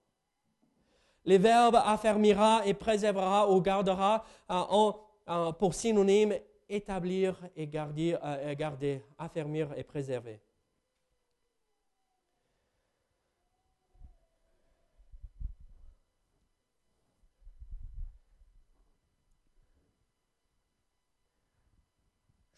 Les 1.25 1.37
verbes 1.37 1.75
affermira 1.75 2.65
et 2.65 2.73
préservera 2.73 3.49
ou 3.51 3.61
gardera 3.61 4.25
ont 4.49 4.95
pour 5.59 5.75
synonyme 5.75 6.33
établir 6.67 7.35
et 7.55 7.69
euh, 7.73 8.55
garder, 8.55 9.03
affermir 9.17 9.71
et 9.77 9.83
préserver. 9.83 10.39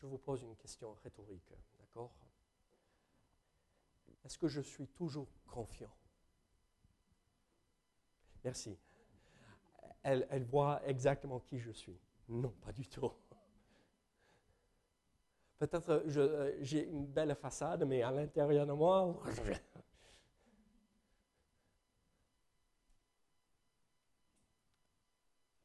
Je 0.01 0.07
vous 0.07 0.17
pose 0.17 0.41
une 0.41 0.55
question 0.55 0.93
rhétorique, 1.03 1.53
d'accord? 1.77 2.11
Est-ce 4.25 4.35
que 4.39 4.47
je 4.47 4.61
suis 4.61 4.87
toujours 4.87 5.27
confiant? 5.45 5.93
Merci. 8.43 8.75
Elle, 10.01 10.43
voit 10.45 10.81
exactement 10.87 11.39
qui 11.41 11.59
je 11.59 11.69
suis. 11.69 11.99
Non, 12.27 12.49
pas 12.49 12.71
du 12.71 12.87
tout. 12.87 13.11
Peut-être 15.59 15.89
euh, 15.91 16.57
j'ai 16.61 16.87
une 16.87 17.05
belle 17.05 17.35
façade, 17.35 17.83
mais 17.85 18.01
à 18.01 18.09
l'intérieur 18.09 18.65
de 18.65 18.73
moi, 18.73 19.21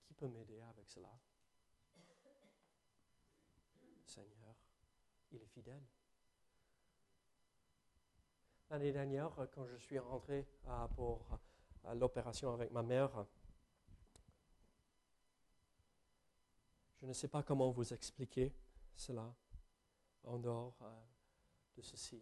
qui 0.05 0.12
peut 0.12 0.29
m'aider 0.29 0.61
avec 0.61 0.90
cela 0.90 1.09
il 5.33 5.42
est 5.42 5.46
fidèle. 5.46 5.83
L'année 8.68 8.90
dernière, 8.90 9.31
quand 9.52 9.64
je 9.66 9.76
suis 9.76 9.98
rentré 9.98 10.44
pour 10.96 11.38
l'opération 11.94 12.52
avec 12.52 12.72
ma 12.72 12.83
mère, 12.83 13.24
je 16.96 17.07
ne 17.07 17.12
sais 17.12 17.29
pas 17.29 17.44
comment 17.44 17.70
vous 17.70 17.92
expliquer 17.92 18.52
cela 18.96 19.33
en 20.24 20.38
dehors 20.38 20.76
euh, 20.83 21.00
de 21.76 21.83
ceci. 21.83 22.20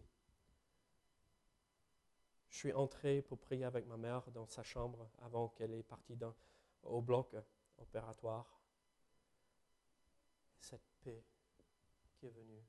Je 2.49 2.57
suis 2.57 2.73
entré 2.73 3.23
pour 3.23 3.39
prier 3.39 3.63
avec 3.63 3.87
ma 3.87 3.97
mère 3.97 4.29
dans 4.29 4.45
sa 4.45 4.61
chambre 4.61 5.09
avant 5.23 5.49
qu'elle 5.49 5.73
ait 5.73 5.81
partie 5.81 6.15
au 6.83 7.01
bloc 7.01 7.35
opératoire. 7.79 8.61
Cette 10.59 10.87
paix 11.01 11.23
qui 12.13 12.27
est 12.27 12.31
venue 12.31 12.63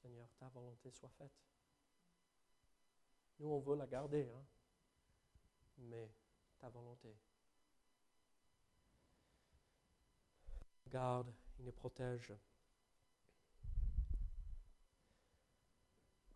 Seigneur, 0.00 0.28
ta 0.38 0.48
volonté 0.48 0.90
soit 0.90 1.10
faite. 1.10 1.46
Nous, 3.38 3.48
on 3.48 3.58
veut 3.60 3.76
la 3.76 3.86
garder, 3.86 4.30
hein? 4.34 4.44
mais 5.78 6.10
ta 6.58 6.68
volonté. 6.68 7.14
Garde, 10.88 11.32
il 11.58 11.64
nous 11.64 11.72
protège. 11.72 12.32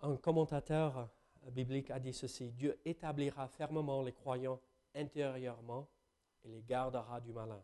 Un 0.03 0.17
commentateur 0.17 1.11
biblique 1.53 1.91
a 1.91 1.99
dit 1.99 2.13
ceci, 2.13 2.51
Dieu 2.53 2.81
établira 2.85 3.49
fermement 3.49 4.03
les 4.03 4.13
croyants 4.13 4.61
intérieurement 4.95 5.89
et 6.45 6.49
les 6.49 6.63
gardera 6.63 7.21
du 7.21 7.33
malin. 7.33 7.63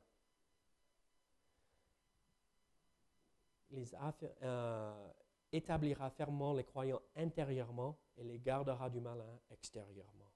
Euh, 4.42 5.12
établira 5.52 6.10
fermement 6.10 6.52
les 6.52 6.64
croyants 6.64 7.02
intérieurement 7.16 7.98
et 8.16 8.24
les 8.24 8.38
gardera 8.38 8.90
du 8.90 9.00
malin 9.00 9.38
extérieurement. 9.50 10.30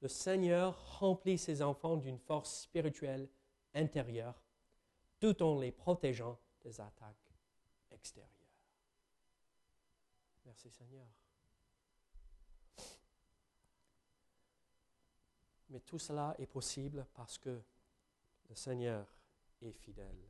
Le 0.00 0.08
Seigneur 0.08 0.98
remplit 0.98 1.38
ses 1.38 1.62
enfants 1.62 1.96
d'une 1.96 2.18
force 2.18 2.62
spirituelle 2.62 3.28
intérieure 3.74 4.42
tout 5.18 5.42
en 5.42 5.58
les 5.58 5.72
protégeant 5.72 6.38
des 6.62 6.80
attaques 6.80 7.32
extérieures. 7.90 8.30
Merci 10.44 10.70
Seigneur. 10.70 11.06
Mais 15.70 15.80
tout 15.80 15.98
cela 15.98 16.34
est 16.38 16.46
possible 16.46 17.06
parce 17.14 17.38
que 17.38 17.62
le 18.48 18.54
Seigneur 18.54 19.06
est 19.62 19.72
fidèle. 19.72 20.28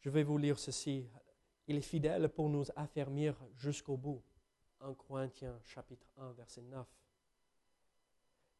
Je 0.00 0.10
vais 0.10 0.22
vous 0.22 0.36
lire 0.36 0.58
ceci 0.58 1.08
il 1.68 1.76
est 1.76 1.82
fidèle 1.82 2.28
pour 2.28 2.48
nous 2.48 2.64
affermir 2.76 3.36
jusqu'au 3.56 3.96
bout. 3.96 4.22
1 4.80 4.94
Corinthiens 4.94 5.58
chapitre 5.64 6.06
1 6.18 6.32
verset 6.32 6.62
9. 6.62 6.86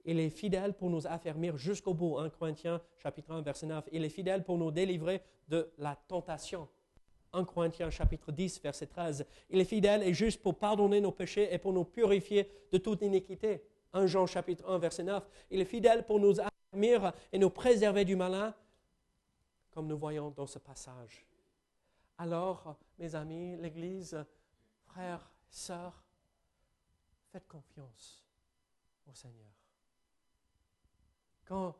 Il 0.04 0.18
est 0.18 0.30
fidèle 0.30 0.74
pour 0.74 0.90
nous 0.90 1.06
affermir 1.06 1.56
jusqu'au 1.56 1.94
bout. 1.94 2.18
1 2.18 2.30
Corinthiens 2.30 2.80
chapitre 2.98 3.32
1 3.32 3.42
verset 3.42 3.66
9. 3.66 3.88
Il 3.92 4.04
est 4.04 4.08
fidèle 4.08 4.44
pour 4.44 4.58
nous 4.58 4.70
délivrer 4.70 5.22
de 5.48 5.70
la 5.78 5.96
tentation. 5.96 6.68
1 7.32 7.44
Corinthiens 7.44 7.90
chapitre 7.90 8.30
10 8.30 8.62
verset 8.62 8.86
13. 8.86 9.26
Il 9.50 9.60
est 9.60 9.64
fidèle 9.64 10.02
et 10.02 10.14
juste 10.14 10.42
pour 10.42 10.58
pardonner 10.58 11.00
nos 11.00 11.12
péchés 11.12 11.52
et 11.52 11.58
pour 11.58 11.72
nous 11.72 11.84
purifier 11.84 12.48
de 12.70 12.78
toute 12.78 13.02
iniquité. 13.02 13.62
1 13.92 14.06
Jean 14.06 14.26
chapitre 14.26 14.68
1 14.68 14.78
verset 14.78 15.04
9. 15.04 15.28
Il 15.50 15.60
est 15.60 15.66
fidèle 15.66 16.04
pour 16.04 16.20
nous 16.20 16.40
affermir 16.40 17.12
et 17.32 17.38
nous 17.38 17.50
préserver 17.50 18.04
du 18.04 18.16
malin, 18.16 18.54
comme 19.70 19.86
nous 19.86 19.98
voyons 19.98 20.30
dans 20.30 20.46
ce 20.46 20.58
passage. 20.58 21.26
Alors, 22.18 22.78
mes 22.98 23.14
amis, 23.14 23.56
l'Église, 23.56 24.24
frères, 24.84 25.30
sœurs, 25.48 26.04
faites 27.30 27.48
confiance 27.48 28.24
au 29.06 29.14
Seigneur. 29.14 29.52
Quand 31.44 31.76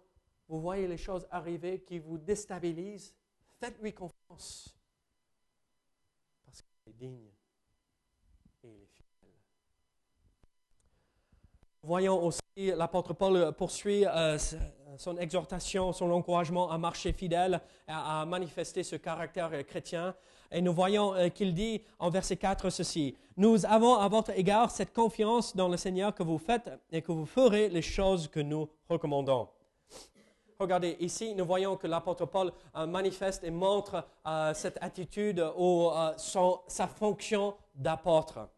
vous 0.49 0.61
voyez 0.61 0.87
les 0.87 0.97
choses 0.97 1.27
arriver 1.31 1.81
qui 1.81 1.99
vous 1.99 2.19
déstabilisent, 2.19 3.15
faites-lui 3.61 3.95
confiance. 3.95 4.77
Parce 6.45 6.61
qu'il 6.63 6.93
est 6.93 6.93
digne 6.93 7.31
et 8.63 8.69
il 8.69 8.83
est 8.83 8.87
fidèle. 8.87 9.31
Voyons 11.85 12.25
aussi, 12.25 12.41
l'apôtre 12.77 13.13
Paul 13.13 13.53
poursuit 13.59 14.07
euh, 14.07 14.39
son 14.97 15.17
exhortation, 15.17 15.93
son 15.93 16.13
encouragement 16.13 16.71
à 16.71 16.79
marcher 16.79 17.13
fidèle, 17.13 17.61
à, 17.89 18.25
manifester 18.25 18.85
ce 18.85 18.95
caractère 18.95 19.51
chrétien. 19.67 20.15
Et 20.53 20.61
nous 20.61 20.73
voyons 20.73 21.13
euh, 21.15 21.29
qu'il 21.29 21.53
dit 21.55 21.83
en 21.99 22.09
verset 22.09 22.37
4 22.37 22.71
ceci, 22.71 23.17
Nous 23.37 23.67
avons 23.67 23.97
à 23.97 24.07
votre 24.07 24.31
égard 24.31 24.71
cette 24.71 24.93
confiance 24.93 25.57
dans 25.57 25.67
le 25.67 25.77
Seigneur 25.77 26.15
que 26.15 26.23
vous 26.23 26.39
faites 26.39 26.71
et 26.93 27.03
que 27.03 27.11
vous 27.11 27.27
ferez 27.27 27.69
les 27.69 27.83
choses 27.83 28.29
que 28.29 28.39
nous 28.39 28.69
recommandons. 28.89 29.49
Regardez, 30.61 30.97
ici, 31.01 31.35
nous 31.35 31.45
voyons 31.45 31.77
que 31.77 31.89
l'apôtre 31.89 32.27
Paul 32.27 32.53
euh, 32.77 32.87
manifeste 32.87 33.43
et 33.43 33.51
montre 33.51 34.07
euh, 34.25 34.55
cette 34.55 34.79
attitude 34.81 35.45
ou 35.57 35.91
sa 36.69 36.87
fonction 36.87 37.57
d'apôtre. 37.75 38.49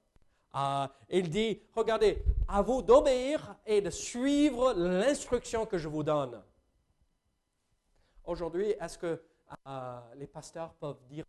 Il 1.08 1.30
dit, 1.30 1.60
regardez, 1.74 2.22
à 2.48 2.62
vous 2.62 2.82
d'obéir 2.82 3.56
et 3.66 3.80
de 3.80 3.90
suivre 3.90 4.72
l'instruction 4.74 5.66
que 5.66 5.78
je 5.78 5.88
vous 5.88 6.02
donne. 6.02 6.42
Aujourd'hui, 8.24 8.74
est-ce 8.80 8.98
que 8.98 9.22
les 10.16 10.26
pasteurs 10.26 10.74
peuvent 10.74 11.04
dire 11.08 11.24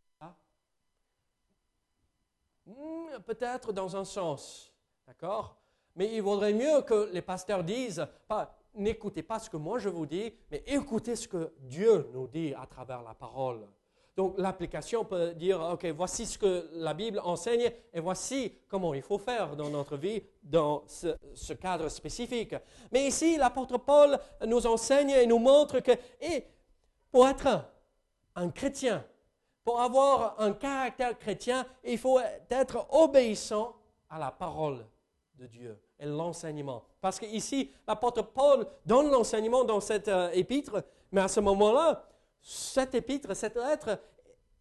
Hmm, 2.65 3.21
peut-être 3.25 3.71
dans 3.71 3.95
un 3.95 4.05
sens, 4.05 4.73
d'accord? 5.05 5.55
Mais 5.95 6.11
il 6.15 6.21
vaudrait 6.21 6.53
mieux 6.53 6.81
que 6.81 7.09
les 7.13 7.21
pasteurs 7.21 7.63
disent, 7.63 8.05
pas, 8.27 8.57
n'écoutez 8.73 9.21
pas 9.21 9.37
ce 9.37 9.49
que 9.49 9.57
moi 9.57 9.77
je 9.77 9.89
vous 9.89 10.07
dis, 10.07 10.33
mais 10.49 10.63
écoutez 10.65 11.15
ce 11.15 11.27
que 11.27 11.53
Dieu 11.59 12.09
nous 12.11 12.27
dit 12.27 12.53
à 12.55 12.65
travers 12.65 13.03
la 13.03 13.13
parole. 13.13 13.67
Donc 14.15 14.35
l'application 14.37 15.03
peut 15.03 15.33
dire, 15.33 15.59
OK, 15.59 15.85
voici 15.87 16.25
ce 16.25 16.37
que 16.37 16.69
la 16.73 16.93
Bible 16.93 17.19
enseigne 17.23 17.69
et 17.93 17.99
voici 17.99 18.53
comment 18.69 18.93
il 18.93 19.01
faut 19.01 19.17
faire 19.17 19.55
dans 19.57 19.69
notre 19.69 19.97
vie 19.97 20.23
dans 20.41 20.83
ce, 20.87 21.53
cadre 21.53 21.89
spécifique. 21.89 22.55
Mais 22.93 23.07
ici, 23.07 23.35
l'apôtre 23.35 23.77
Paul 23.77 24.17
nous 24.47 24.65
enseigne 24.65 25.09
et 25.09 25.27
nous 25.27 25.39
montre 25.39 25.81
que 25.81 25.91
et 26.21 26.45
pour 27.11 27.27
être 27.27 27.65
un 28.35 28.49
chrétien, 28.51 29.03
pour 29.65 29.81
avoir 29.81 30.39
un 30.39 30.53
caractère 30.53 31.17
chrétien, 31.17 31.65
il 31.83 31.97
faut 31.97 32.19
être 32.49 32.87
obéissant 32.91 33.75
à 34.09 34.17
la 34.17 34.31
parole 34.31 34.85
de 35.33 35.47
Dieu 35.47 35.77
et 35.99 36.05
l'enseignement. 36.05 36.83
Parce 37.01 37.19
qu'ici, 37.19 37.71
l'apôtre 37.85 38.21
Paul 38.21 38.65
donne 38.85 39.11
l'enseignement 39.11 39.65
dans 39.65 39.81
cette 39.81 40.07
euh, 40.07 40.29
épître, 40.31 40.83
mais 41.11 41.21
à 41.21 41.27
ce 41.27 41.39
moment-là, 41.39 42.05
cette 42.45 42.93
épître, 42.93 43.35
cette 43.35 43.55
lettre 43.55 43.99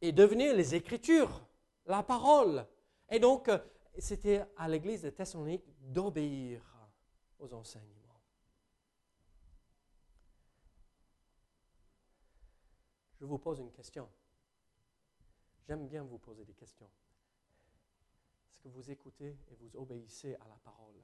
est 0.00 0.12
devenue 0.12 0.54
les 0.56 0.74
Écritures, 0.74 1.46
la 1.84 2.02
parole. 2.02 2.66
Et 3.10 3.18
donc, 3.18 3.50
euh, 3.50 3.58
c'était 3.98 4.42
à 4.56 4.66
l'église 4.68 5.02
de 5.02 5.10
Thessalonique 5.10 5.66
d'obéir 5.80 6.62
aux 7.38 7.52
enseignements. 7.52 8.22
Je 13.20 13.26
vous 13.26 13.36
pose 13.36 13.58
une 13.58 13.70
question. 13.70 14.08
J'aime 15.68 15.86
bien 15.86 16.04
vous 16.04 16.18
poser 16.18 16.46
des 16.46 16.54
questions. 16.54 16.88
Est-ce 18.48 18.60
que 18.60 18.68
vous 18.68 18.90
écoutez 18.90 19.36
et 19.50 19.54
vous 19.56 19.76
obéissez 19.76 20.36
à 20.36 20.48
la 20.48 20.56
parole? 20.64 20.94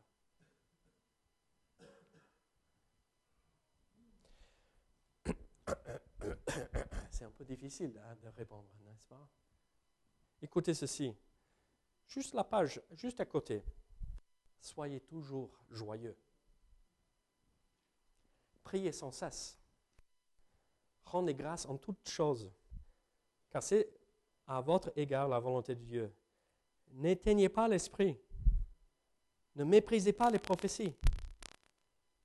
C'est 7.11 7.25
un 7.25 7.31
peu 7.31 7.45
difficile 7.45 8.01
hein, 8.05 8.17
de 8.23 8.29
répondre, 8.29 8.69
n'est-ce 8.85 9.07
pas? 9.07 9.29
Écoutez 10.43 10.75
ceci. 10.75 11.15
Juste 12.07 12.35
la 12.35 12.45
page, 12.45 12.81
juste 12.93 13.21
à 13.21 13.25
côté. 13.25 13.63
Soyez 14.61 15.01
toujours 15.01 15.51
joyeux. 15.71 16.17
Priez 18.63 18.93
sans 18.93 19.13
cesse. 19.13 19.59
Rendez 21.05 21.35
grâce 21.35 21.67
en 21.67 21.77
toutes 21.77 22.09
choses. 22.09 22.51
Car 23.51 23.63
c'est 23.63 23.89
à 24.47 24.61
votre 24.61 24.93
égard 24.97 25.29
la 25.29 25.39
volonté 25.39 25.75
de 25.75 25.83
Dieu. 25.83 26.15
N'éteignez 26.93 27.49
pas 27.49 27.69
l'esprit. 27.69 28.19
Ne 29.57 29.65
méprisez 29.65 30.13
pas 30.13 30.31
les 30.31 30.39
prophéties. 30.39 30.95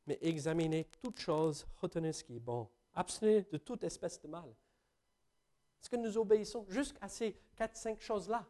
Mais 0.08 0.18
examinez 0.22 0.86
toutes 1.02 1.20
choses, 1.20 1.66
retenez 1.82 2.14
ce 2.14 2.24
qui 2.24 2.36
est 2.36 2.40
bon. 2.40 2.70
Abstenez 2.96 3.42
de 3.44 3.58
toute 3.58 3.84
espèce 3.84 4.22
de 4.22 4.28
mal. 4.28 4.50
Est-ce 5.82 5.90
que 5.90 5.98
nous 5.98 6.18
obéissons 6.18 6.66
jusqu'à 6.70 7.08
ces 7.08 7.34
quatre, 7.56 7.76
cinq 7.76 8.02
choses-là? 8.02 8.46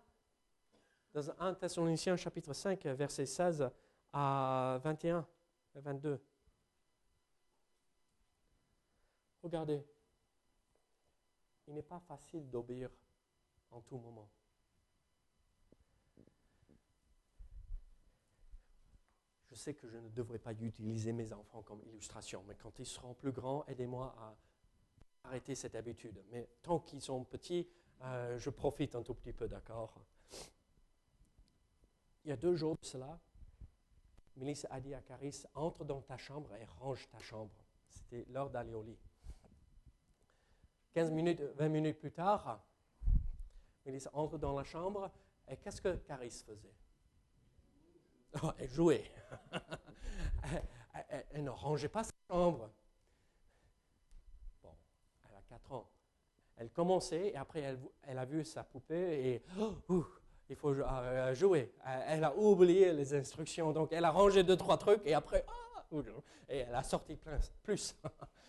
Dans 1.14 1.30
1 1.40 1.54
Thessaloniciens 1.56 2.16
chapitre 2.16 2.54
5, 2.54 2.86
versets 2.86 3.26
16 3.26 3.70
à 4.14 4.80
21 4.84 5.28
et 5.76 5.80
22. 5.80 6.22
Regardez, 9.42 9.84
il 11.68 11.74
n'est 11.74 11.82
pas 11.84 12.00
facile 12.00 12.50
d'obéir 12.50 12.90
en 13.72 13.82
tout 13.82 13.98
moment. 13.98 14.30
Je 19.56 19.60
sais 19.62 19.74
que 19.74 19.88
je 19.88 19.96
ne 19.96 20.10
devrais 20.10 20.38
pas 20.38 20.52
utiliser 20.52 21.14
mes 21.14 21.32
enfants 21.32 21.62
comme 21.62 21.82
illustration, 21.84 22.44
mais 22.46 22.56
quand 22.56 22.78
ils 22.78 22.86
seront 22.86 23.14
plus 23.14 23.32
grands, 23.32 23.66
aidez-moi 23.68 24.14
à 24.20 24.36
arrêter 25.30 25.56
cette 25.56 25.76
habitude. 25.76 26.22
Mais 26.30 26.50
tant 26.62 26.80
qu'ils 26.80 27.00
sont 27.00 27.24
petits, 27.24 27.66
euh, 28.02 28.38
je 28.38 28.50
profite 28.50 28.96
un 28.96 29.02
tout 29.02 29.14
petit 29.14 29.32
peu, 29.32 29.48
d'accord? 29.48 29.94
Il 32.26 32.32
y 32.32 32.32
a 32.34 32.36
deux 32.36 32.58
jours 32.58 32.76
de 32.76 32.86
cela, 32.86 33.18
Mélissa 34.36 34.68
a 34.72 34.82
dit 34.82 34.94
à 34.94 35.00
Caris, 35.00 35.46
entre 35.54 35.86
dans 35.86 36.02
ta 36.02 36.18
chambre 36.18 36.54
et 36.58 36.66
range 36.66 37.08
ta 37.08 37.20
chambre. 37.20 37.56
C'était 37.88 38.26
l'heure 38.28 38.50
d'aller 38.50 38.74
au 38.74 38.84
lit. 38.84 39.00
15 40.92 41.12
minutes, 41.12 41.40
20 41.40 41.70
minutes 41.70 41.98
plus 41.98 42.12
tard, 42.12 42.62
Mélissa 43.86 44.10
entre 44.12 44.38
dans 44.38 44.54
la 44.54 44.66
chambre 44.66 45.10
et 45.48 45.56
qu'est-ce 45.56 45.80
que 45.80 45.96
Caris 45.96 46.44
faisait? 46.46 46.76
Oh, 48.44 48.52
Elle 48.58 48.70
jouait. 48.70 49.12
elle, 51.32 51.44
ne 51.44 51.50
rangeait 51.50 51.90
pas 51.90 52.04
sa 52.04 52.14
chambre. 52.30 52.70
Bon, 54.64 54.76
elle 55.30 55.36
a 55.36 55.42
4 55.50 55.72
ans. 55.72 55.90
Elle 56.58 56.70
commençait 56.70 57.28
et 57.28 57.36
après 57.36 57.78
elle, 58.04 58.18
a 58.18 58.26
vu 58.26 58.46
sa 58.46 58.64
poupée 58.64 59.28
et 59.30 59.44
oh, 59.60 60.06
il 60.50 60.56
faut 60.56 60.70
euh, 60.74 61.34
jouer. 61.36 61.74
Elle 61.84 62.24
a 62.24 62.36
oublié 62.36 62.94
les 62.94 63.14
instructions, 63.14 63.74
donc 63.74 63.92
elle 63.92 64.06
a 64.06 64.12
rangé 64.12 64.44
deux, 64.44 64.56
trois 64.56 64.78
trucs 64.78 65.02
et 65.06 65.14
après, 65.14 65.44
ah, 65.48 65.86
et 66.48 66.60
elle 66.60 66.76
a 66.76 66.84
sorti 66.84 67.16
plein, 67.16 67.40
plus. 67.64 67.96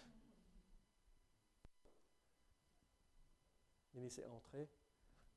Mélissa 3.94 4.22
est 4.22 4.26
entrée. 4.26 4.68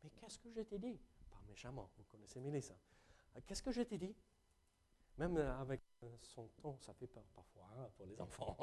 Mais 0.04 0.10
qu'est-ce 0.12 0.38
que 0.38 0.52
je 0.52 0.62
t'ai 0.62 0.78
dit? 0.78 1.00
Pas 1.32 1.42
méchamment, 1.48 1.90
vous 1.98 2.04
connaissez 2.04 2.40
Mélissa. 2.42 2.76
Euh, 3.36 3.40
qu'est-ce 3.48 3.64
que 3.64 3.72
je 3.72 3.82
t'ai 3.82 3.98
dit? 3.98 4.14
Même 5.20 5.38
euh, 5.38 5.60
avec 5.60 5.82
euh, 6.04 6.18
son 6.22 6.48
ton, 6.62 6.78
ça 6.80 6.94
fait 6.94 7.08
peur 7.08 7.26
parfois 7.36 7.70
hein, 7.76 7.90
pour 7.98 8.06
les 8.06 8.22
enfants. 8.22 8.58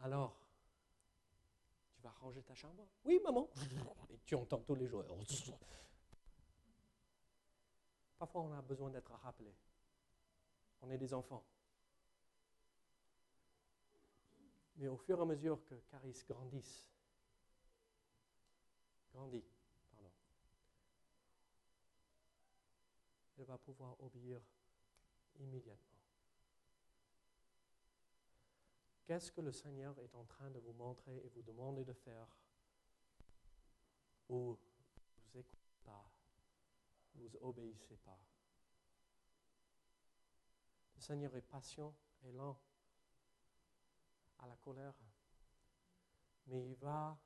alors, 0.00 0.36
tu 1.94 2.02
vas 2.02 2.10
ranger 2.10 2.42
ta 2.42 2.56
chambre? 2.56 2.88
Oui, 3.04 3.20
maman. 3.22 3.48
Et 4.10 4.18
tu 4.24 4.34
entends 4.34 4.58
tous 4.62 4.74
les 4.74 4.88
jours. 4.88 5.04
Parfois, 8.18 8.42
on 8.42 8.52
a 8.52 8.62
besoin 8.62 8.90
d'être 8.90 9.12
rappelé. 9.12 9.54
On 10.80 10.90
est 10.90 10.98
des 10.98 11.14
enfants. 11.14 11.44
Mais 14.74 14.88
au 14.88 14.96
fur 14.96 15.20
et 15.20 15.22
à 15.22 15.24
mesure 15.24 15.64
que 15.64 15.76
Caris 15.88 16.24
grandisse, 16.28 16.90
grandit, 19.12 19.51
elle 23.42 23.48
va 23.48 23.58
pouvoir 23.58 24.00
obéir 24.00 24.40
immédiatement. 25.40 25.98
Qu'est-ce 29.04 29.32
que 29.32 29.40
le 29.40 29.50
Seigneur 29.50 29.98
est 29.98 30.14
en 30.14 30.24
train 30.24 30.48
de 30.50 30.60
vous 30.60 30.72
montrer 30.72 31.16
et 31.16 31.28
vous 31.28 31.42
demander 31.42 31.84
de 31.84 31.92
faire 31.92 32.28
ou 34.28 34.56
vous 35.16 35.38
écoutez 35.38 35.74
pas, 35.84 36.08
vous 37.16 37.36
obéissez 37.40 37.96
pas? 37.96 38.18
Le 40.94 41.00
Seigneur 41.00 41.34
est 41.34 41.42
patient 41.42 41.92
et 42.22 42.30
lent 42.30 42.60
à 44.38 44.46
la 44.46 44.56
colère, 44.56 44.94
mais 46.46 46.64
il 46.64 46.76
va, 46.76 47.18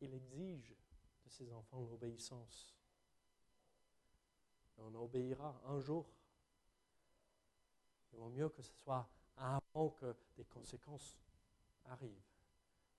il 0.00 0.14
exige 0.14 0.76
de 1.24 1.28
ses 1.28 1.52
enfants 1.52 1.80
l'obéissance. 1.80 2.76
On 4.78 4.94
obéira 4.94 5.60
un 5.66 5.80
jour. 5.80 6.06
Il 8.12 8.18
vaut 8.18 8.28
mieux 8.28 8.48
que 8.48 8.62
ce 8.62 8.72
soit 8.72 9.08
avant 9.36 9.90
que 9.90 10.14
des 10.36 10.44
conséquences 10.44 11.18
arrivent, 11.86 12.22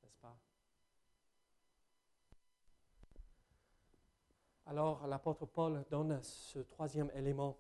n'est-ce 0.04 0.18
pas? 0.18 0.38
Alors 4.66 5.06
l'apôtre 5.08 5.46
Paul 5.46 5.86
donne 5.90 6.22
ce 6.24 6.60
troisième 6.60 7.12
élément 7.14 7.58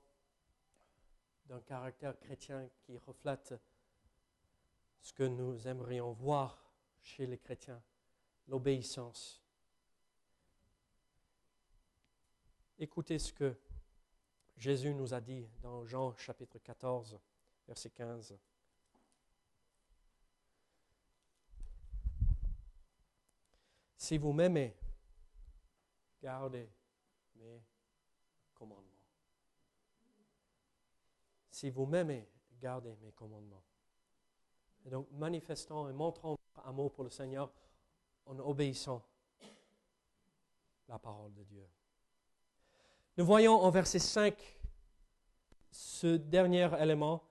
d'un 1.45 1.61
caractère 1.61 2.19
chrétien 2.19 2.67
qui 2.81 2.97
reflète 2.97 3.53
ce 5.01 5.13
que 5.13 5.23
nous 5.23 5.67
aimerions 5.67 6.11
voir 6.13 6.59
chez 7.01 7.27
les 7.27 7.37
chrétiens, 7.37 7.81
l'obéissance. 8.47 9.43
Écoutez 12.79 13.19
ce 13.19 13.31
que 13.31 13.55
Jésus 14.57 14.93
nous 14.93 15.13
a 15.13 15.19
dit 15.19 15.47
dans 15.61 15.85
Jean 15.85 16.15
chapitre 16.15 16.59
14, 16.59 17.19
verset 17.67 17.89
15. 17.89 18.37
Si 23.97 24.17
vous 24.17 24.33
m'aimez, 24.33 24.75
gardez 26.21 26.69
mes 27.35 27.63
commandements. 28.53 28.91
Si 31.49 31.69
vous 31.69 31.85
m'aimez, 31.85 32.29
gardez 32.59 32.95
mes 32.97 33.11
commandements. 33.11 33.63
Et 34.85 34.89
donc, 34.89 35.09
manifestons 35.11 35.89
et 35.89 35.93
montrons 35.93 36.37
notre 36.55 36.67
amour 36.67 36.93
pour 36.93 37.03
le 37.03 37.09
Seigneur 37.09 37.51
en 38.25 38.37
obéissant 38.39 39.03
la 40.87 40.99
parole 40.99 41.33
de 41.33 41.43
Dieu. 41.43 41.67
Nous 43.17 43.25
voyons 43.25 43.61
en 43.61 43.69
verset 43.69 43.99
5 43.99 44.35
ce 45.71 46.17
dernier 46.17 46.69
élément 46.81 47.23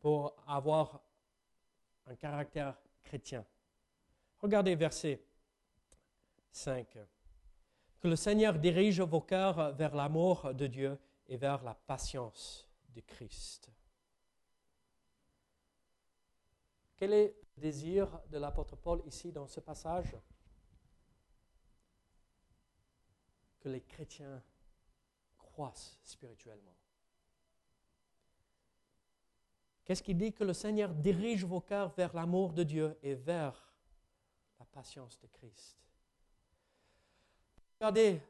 pour 0.00 0.34
avoir 0.44 1.00
un 2.06 2.16
caractère 2.16 2.76
chrétien. 3.04 3.44
Regardez 4.40 4.74
verset 4.74 5.22
5. 6.50 6.98
Que 8.00 8.08
le 8.08 8.16
Seigneur 8.16 8.58
dirige 8.58 9.00
vos 9.00 9.20
cœurs 9.20 9.72
vers 9.74 9.94
l'amour 9.94 10.52
de 10.52 10.66
Dieu 10.66 10.98
et 11.28 11.36
vers 11.36 11.62
la 11.62 11.74
patience 11.74 12.68
de 12.88 13.00
Christ. 13.02 13.70
Quel 16.96 17.12
est 17.12 17.36
le 17.56 17.60
désir 17.60 18.20
de 18.30 18.38
l'apôtre 18.38 18.74
Paul 18.74 19.00
ici 19.06 19.30
dans 19.30 19.46
ce 19.46 19.60
passage? 19.60 20.16
Que 23.62 23.68
les 23.68 23.80
chrétiens 23.80 24.42
croissent 25.38 25.96
spirituellement. 26.02 26.74
Qu'est-ce 29.84 30.02
qu'il 30.02 30.16
dit 30.16 30.32
Que 30.32 30.42
le 30.42 30.52
Seigneur 30.52 30.92
dirige 30.92 31.44
vos 31.44 31.60
cœurs 31.60 31.92
vers 31.94 32.12
l'amour 32.12 32.52
de 32.52 32.64
Dieu 32.64 32.98
et 33.04 33.14
vers 33.14 33.72
la 34.58 34.64
patience 34.66 35.20
de 35.20 35.28
Christ? 35.28 35.78
Regardez, 37.78 38.20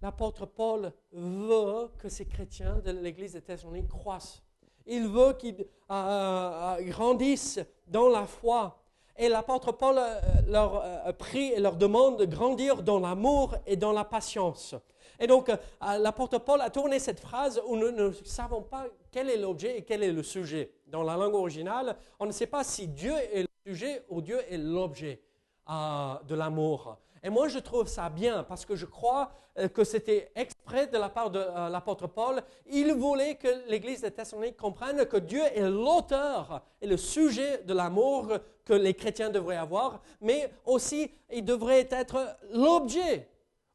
l'apôtre 0.00 0.46
Paul 0.46 0.92
veut 1.12 1.88
que 1.98 2.08
ces 2.08 2.26
chrétiens 2.26 2.78
de 2.78 2.90
l'église 2.92 3.34
de 3.34 3.40
Thessalonique 3.40 3.88
croissent. 3.88 4.42
Il 4.86 5.08
veut 5.08 5.34
qu'ils 5.34 5.60
euh, 5.60 5.66
euh, 5.90 6.82
grandissent 6.84 7.60
dans 7.86 8.08
la 8.08 8.26
foi. 8.26 8.82
Et 9.18 9.28
l'apôtre 9.28 9.72
Paul 9.72 9.96
euh, 9.98 10.20
leur 10.46 10.82
prie 11.18 11.52
et 11.52 11.60
leur 11.60 11.76
demande 11.76 12.20
de 12.20 12.24
grandir 12.24 12.82
dans 12.82 13.00
l'amour 13.00 13.56
et 13.66 13.76
dans 13.76 13.92
la 13.92 14.04
patience. 14.04 14.74
Et 15.20 15.26
donc, 15.26 15.50
l'apôtre 15.80 16.38
Paul 16.38 16.60
a 16.60 16.70
tourné 16.70 17.00
cette 17.00 17.18
phrase 17.18 17.60
où 17.66 17.76
nous 17.76 17.90
ne 17.90 18.12
savons 18.24 18.62
pas 18.62 18.86
quel 19.10 19.28
est 19.28 19.36
l'objet 19.36 19.78
et 19.78 19.82
quel 19.82 20.04
est 20.04 20.12
le 20.12 20.22
sujet. 20.22 20.70
Dans 20.86 21.02
la 21.02 21.16
langue 21.16 21.34
originale, 21.34 21.96
on 22.20 22.26
ne 22.26 22.30
sait 22.30 22.46
pas 22.46 22.62
si 22.62 22.86
Dieu 22.86 23.14
est 23.32 23.42
le 23.42 23.48
sujet 23.66 24.04
ou 24.08 24.22
Dieu 24.22 24.38
est 24.48 24.58
l'objet 24.58 25.20
de 25.68 26.34
l'amour. 26.36 26.96
Et 27.22 27.30
moi, 27.30 27.48
je 27.48 27.58
trouve 27.58 27.86
ça 27.88 28.08
bien 28.08 28.44
parce 28.44 28.64
que 28.64 28.76
je 28.76 28.86
crois 28.86 29.30
euh, 29.58 29.68
que 29.68 29.84
c'était 29.84 30.30
exprès 30.34 30.86
de 30.86 30.98
la 30.98 31.08
part 31.08 31.30
de 31.30 31.38
euh, 31.38 31.68
l'apôtre 31.68 32.06
Paul. 32.06 32.42
Il 32.66 32.92
voulait 32.92 33.34
que 33.36 33.68
l'Église 33.68 34.02
de 34.02 34.08
Thessalonique 34.08 34.56
comprenne 34.56 35.04
que 35.06 35.16
Dieu 35.16 35.42
est 35.54 35.68
l'auteur 35.68 36.62
et 36.80 36.86
le 36.86 36.96
sujet 36.96 37.62
de 37.64 37.74
l'amour 37.74 38.28
que 38.64 38.72
les 38.74 38.94
chrétiens 38.94 39.30
devraient 39.30 39.56
avoir, 39.56 40.02
mais 40.20 40.52
aussi 40.66 41.10
il 41.30 41.44
devrait 41.44 41.88
être 41.90 42.36
l'objet 42.52 43.28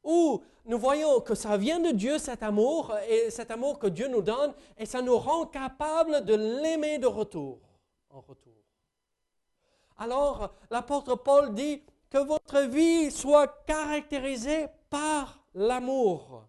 où 0.03 0.41
nous 0.65 0.77
voyons 0.77 1.19
que 1.21 1.35
ça 1.35 1.57
vient 1.57 1.79
de 1.79 1.91
Dieu, 1.91 2.17
cet 2.17 2.43
amour, 2.43 2.93
et 3.09 3.29
cet 3.29 3.51
amour 3.51 3.79
que 3.79 3.87
Dieu 3.87 4.07
nous 4.07 4.21
donne, 4.21 4.53
et 4.77 4.85
ça 4.85 5.01
nous 5.01 5.17
rend 5.17 5.45
capables 5.45 6.23
de 6.23 6.35
l'aimer 6.35 6.99
de 6.99 7.07
retour, 7.07 7.59
en 8.09 8.21
retour. 8.21 8.53
Alors, 9.97 10.53
l'apôtre 10.69 11.15
Paul 11.15 11.53
dit 11.53 11.81
que 12.13 12.19
votre 12.19 12.59
vie 12.59 13.09
soit 13.09 13.65
caractérisée 13.65 14.67
par 14.87 15.43
l'amour. 15.55 16.47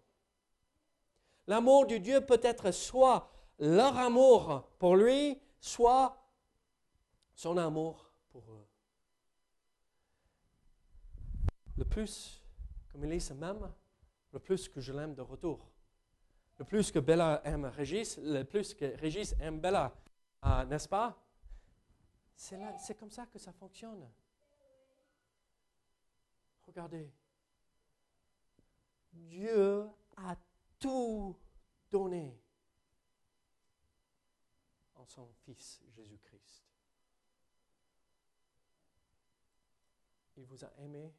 L'amour 1.47 1.87
du 1.87 1.99
Dieu 1.99 2.21
peut 2.21 2.39
être 2.43 2.69
soit 2.69 3.31
leur 3.57 3.97
amour 3.97 4.69
pour 4.77 4.95
lui, 4.95 5.41
soit 5.59 6.15
son 7.33 7.57
amour 7.57 8.11
pour 8.29 8.43
eux. 8.51 8.67
Le 11.77 11.85
plus 11.85 12.45
que 12.87 12.97
Mélisse 12.99 13.31
m'aime, 13.31 13.73
le 14.33 14.39
plus 14.39 14.69
que 14.69 14.79
je 14.79 14.93
l'aime 14.93 15.15
de 15.15 15.23
retour. 15.23 15.71
Le 16.59 16.65
plus 16.65 16.91
que 16.91 16.99
Bella 16.99 17.41
aime 17.43 17.65
Régis, 17.65 18.19
le 18.21 18.43
plus 18.43 18.75
que 18.75 18.95
Régis 18.97 19.33
aime 19.39 19.59
Bella. 19.59 19.95
Ah, 20.43 20.63
n'est-ce 20.63 20.87
pas? 20.87 21.19
C'est 22.35 22.95
comme 22.99 23.09
ça 23.09 23.25
que 23.25 23.39
ça 23.39 23.51
fonctionne. 23.51 24.07
Regardez. 26.67 27.11
Dieu 29.13 29.87
a 30.17 30.35
tout 30.79 31.37
donné 31.89 32.37
en 34.95 35.05
son 35.05 35.31
Fils 35.45 35.81
Jésus-Christ. 35.89 36.65
Il 40.37 40.45
vous 40.45 40.65
a 40.65 40.71
aimé 40.79 41.13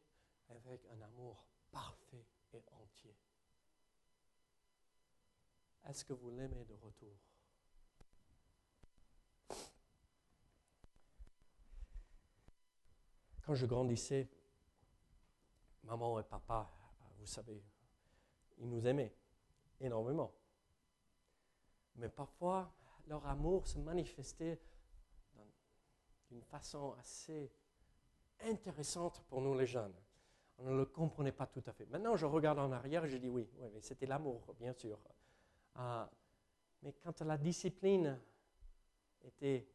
avec 0.48 0.84
un 0.86 1.00
amour 1.00 1.46
parfait 1.70 2.26
et 2.52 2.62
entier. 2.72 3.16
Est-ce 5.84 6.04
que 6.04 6.12
vous 6.12 6.30
l'aimez 6.30 6.64
de 6.64 6.74
retour? 6.74 7.16
Quand 13.42 13.54
je 13.54 13.66
grandissais, 13.66 14.28
maman 15.86 16.18
et 16.20 16.24
papa, 16.24 16.70
vous 17.18 17.26
savez, 17.26 17.62
ils 18.58 18.68
nous 18.68 18.86
aimaient 18.86 19.14
énormément. 19.80 20.32
Mais 21.96 22.08
parfois, 22.08 22.72
leur 23.06 23.24
amour 23.26 23.66
se 23.66 23.78
manifestait 23.78 24.60
d'une 26.28 26.42
façon 26.42 26.94
assez 26.98 27.52
intéressante 28.40 29.22
pour 29.28 29.40
nous 29.40 29.56
les 29.56 29.66
jeunes. 29.66 29.94
On 30.58 30.64
ne 30.64 30.76
le 30.76 30.86
comprenait 30.86 31.32
pas 31.32 31.46
tout 31.46 31.62
à 31.66 31.72
fait. 31.72 31.86
Maintenant, 31.86 32.16
je 32.16 32.26
regarde 32.26 32.58
en 32.58 32.72
arrière 32.72 33.04
et 33.04 33.08
je 33.08 33.18
dis 33.18 33.28
oui, 33.28 33.48
oui, 33.58 33.80
c'était 33.80 34.06
l'amour, 34.06 34.54
bien 34.58 34.72
sûr. 34.72 34.98
Ah, 35.74 36.10
mais 36.82 36.92
quand 36.92 37.20
la 37.20 37.36
discipline 37.36 38.18
était 39.22 39.68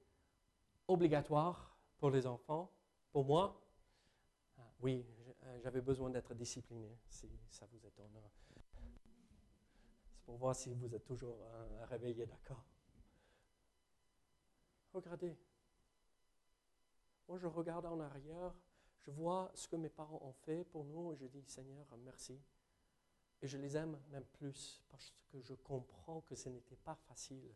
obligatoire 0.88 1.78
pour 1.98 2.10
les 2.10 2.26
enfants, 2.26 2.72
pour 3.12 3.26
moi, 3.26 3.62
ah, 4.58 4.62
oui, 4.82 5.06
euh, 5.44 5.60
j'avais 5.60 5.82
besoin 5.82 6.10
d'être 6.10 6.34
discipliné, 6.34 6.98
si 7.10 7.30
ça 7.50 7.66
vous 7.66 7.86
étonne. 7.86 8.22
C'est 8.48 10.24
pour 10.24 10.38
voir 10.38 10.56
si 10.56 10.74
vous 10.74 10.94
êtes 10.94 11.04
toujours 11.04 11.38
euh, 11.42 11.86
réveillé, 11.86 12.26
d'accord? 12.26 12.64
Regardez. 14.94 15.38
Moi, 17.28 17.38
je 17.38 17.48
regarde 17.48 17.86
en 17.86 18.00
arrière, 18.00 18.54
Je 19.06 19.10
vois 19.10 19.52
ce 19.56 19.68
que 19.68 19.76
mes 19.76 19.90
parents 19.90 20.22
ont 20.22 20.34
fait 20.34 20.64
pour 20.66 20.86
nous 20.86 21.12
et 21.12 21.16
je 21.16 21.26
dis 21.26 21.44
Seigneur, 21.48 21.86
merci. 22.04 22.40
Et 23.42 23.48
je 23.48 23.58
les 23.58 23.76
aime 23.76 24.00
même 24.10 24.26
plus 24.26 24.80
parce 24.90 25.12
que 25.32 25.42
je 25.42 25.56
comprends 25.56 26.22
que 26.22 26.36
ce 26.36 26.50
n'était 26.50 26.76
pas 26.76 26.96
facile. 27.08 27.56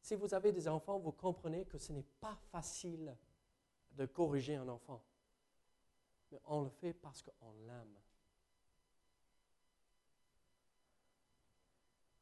Si 0.00 0.14
vous 0.14 0.32
avez 0.32 0.52
des 0.52 0.68
enfants, 0.68 0.98
vous 0.98 1.12
comprenez 1.12 1.66
que 1.66 1.78
ce 1.78 1.92
n'est 1.92 2.06
pas 2.20 2.36
facile 2.52 3.16
de 3.92 4.06
corriger 4.06 4.54
un 4.54 4.68
enfant. 4.68 5.04
Mais 6.30 6.40
on 6.46 6.62
le 6.62 6.70
fait 6.70 6.92
parce 6.92 7.22
qu'on 7.22 7.52
l'aime. 7.66 7.98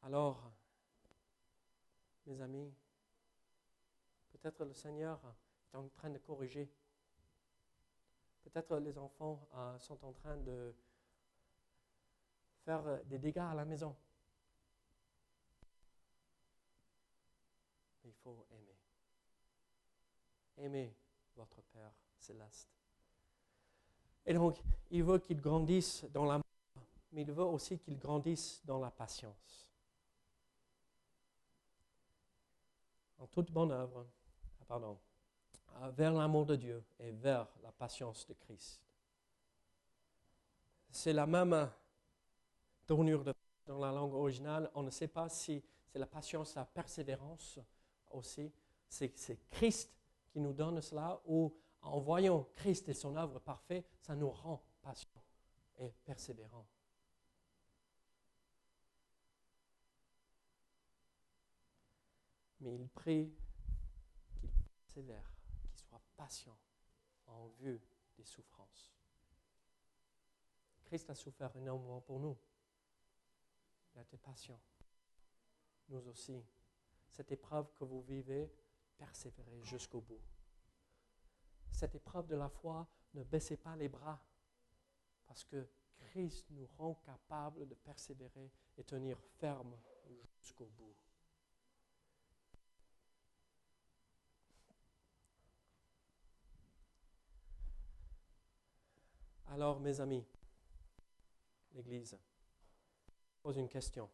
Alors, 0.03 0.51
mes 2.27 2.41
amis, 2.41 2.73
peut-être 4.33 4.65
le 4.65 4.73
Seigneur 4.73 5.21
est 5.73 5.77
en 5.77 5.89
train 5.89 6.11
de 6.11 6.19
corriger. 6.19 6.71
Peut-être 8.45 8.79
les 8.79 8.97
enfants 8.97 9.47
euh, 9.55 9.79
sont 9.79 10.03
en 10.05 10.13
train 10.13 10.37
de 10.39 10.75
faire 12.65 13.05
des 13.05 13.19
dégâts 13.19 13.39
à 13.39 13.55
la 13.55 13.65
maison. 13.65 13.95
il 18.09 18.15
faut 18.15 18.47
aimer. 18.51 18.77
Aimer 20.57 20.97
votre 21.37 21.61
Père 21.63 21.93
céleste. 22.19 22.78
Et 24.29 24.35
donc, 24.35 24.62
il 24.91 25.03
veut 25.03 25.18
qu'ils 25.18 25.41
grandissent 25.41 26.05
dans 26.12 26.26
l'amour, 26.26 26.45
mais 27.12 27.22
il 27.22 27.33
veut 27.33 27.45
aussi 27.45 27.79
qu'ils 27.79 27.99
grandissent 27.99 28.61
dans 28.62 28.79
la 28.79 28.91
patience. 28.91 29.66
En 33.18 33.26
toute 33.26 33.51
bonne 33.51 33.72
œuvre, 33.72 34.07
ah, 34.61 34.64
pardon, 34.68 34.99
euh, 35.76 35.89
vers 35.93 36.12
l'amour 36.12 36.45
de 36.45 36.57
Dieu 36.57 36.85
et 37.01 37.11
vers 37.11 37.49
la 37.62 37.72
patience 37.72 38.26
de 38.26 38.35
Christ. 38.35 38.83
C'est 40.91 41.14
la 41.14 41.26
même 41.26 41.70
tournure 42.87 43.24
de, 43.24 43.33
dans 43.64 43.79
la 43.79 43.93
langue 43.93 44.12
originale. 44.12 44.70
On 44.74 44.83
ne 44.83 44.91
sait 44.91 45.09
pas 45.09 45.31
si 45.31 45.64
c'est 45.91 45.99
la 45.99 46.07
patience, 46.07 46.55
la 46.55 46.66
persévérance 46.66 47.59
aussi. 48.11 48.53
C'est 48.91 49.49
Christ 49.49 49.91
qui 50.29 50.39
nous 50.39 50.53
donne 50.53 50.83
cela 50.83 51.18
ou 51.24 51.51
en 51.83 52.01
voyant 52.01 52.49
Christ 52.55 52.89
et 52.89 52.95
son 52.95 53.16
œuvre 53.16 53.39
parfaite, 53.39 53.97
ça 54.01 54.14
nous 54.14 54.31
rend 54.31 54.62
patients 54.83 55.24
et 55.79 55.91
persévérants. 56.05 56.66
Mais 62.61 62.74
il 62.74 62.89
prie 62.89 63.33
qu'il 64.41 64.51
persévère, 64.51 65.31
qu'il 65.62 65.79
soit 65.79 66.03
patient 66.16 66.59
en 67.26 67.47
vue 67.61 67.81
des 68.16 68.24
souffrances. 68.24 68.93
Christ 70.85 71.11
a 71.11 71.14
souffert 71.14 71.55
énormément 71.55 72.01
pour 72.01 72.18
nous. 72.18 72.37
Il 73.95 73.99
a 73.99 74.03
été 74.03 74.16
patient. 74.16 74.61
Nous 75.89 76.07
aussi. 76.09 76.45
Cette 77.09 77.33
épreuve 77.33 77.72
que 77.74 77.85
vous 77.85 78.03
vivez, 78.03 78.51
persévérez 78.97 79.62
jusqu'au 79.62 80.01
bout. 80.01 80.20
Cette 81.73 81.95
épreuve 81.95 82.27
de 82.27 82.37
la 82.37 82.49
foi, 82.49 82.87
ne 83.14 83.23
baissez 83.23 83.57
pas 83.57 83.77
les 83.77 83.89
bras, 83.89 84.21
parce 85.27 85.45
que 85.45 85.69
Christ 85.99 86.47
nous 86.51 86.66
rend 86.79 86.95
capables 86.95 87.66
de 87.66 87.75
persévérer 87.75 88.51
et 88.77 88.85
tenir 88.85 89.19
ferme 89.39 89.77
jusqu'au 90.41 90.66
bout. 90.66 90.95
Alors, 99.49 99.81
mes 99.81 99.99
amis, 100.01 100.25
l'Église 101.73 102.19
pose 103.43 103.57
une 103.57 103.69
question. 103.69 104.09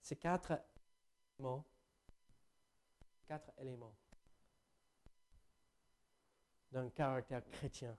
Ces 0.00 0.16
quatre 0.16 0.58
éléments, 1.38 1.64
quatre 3.26 3.50
éléments 3.58 3.94
d'un 6.70 6.88
caractère 6.90 7.44
chrétien. 7.50 7.96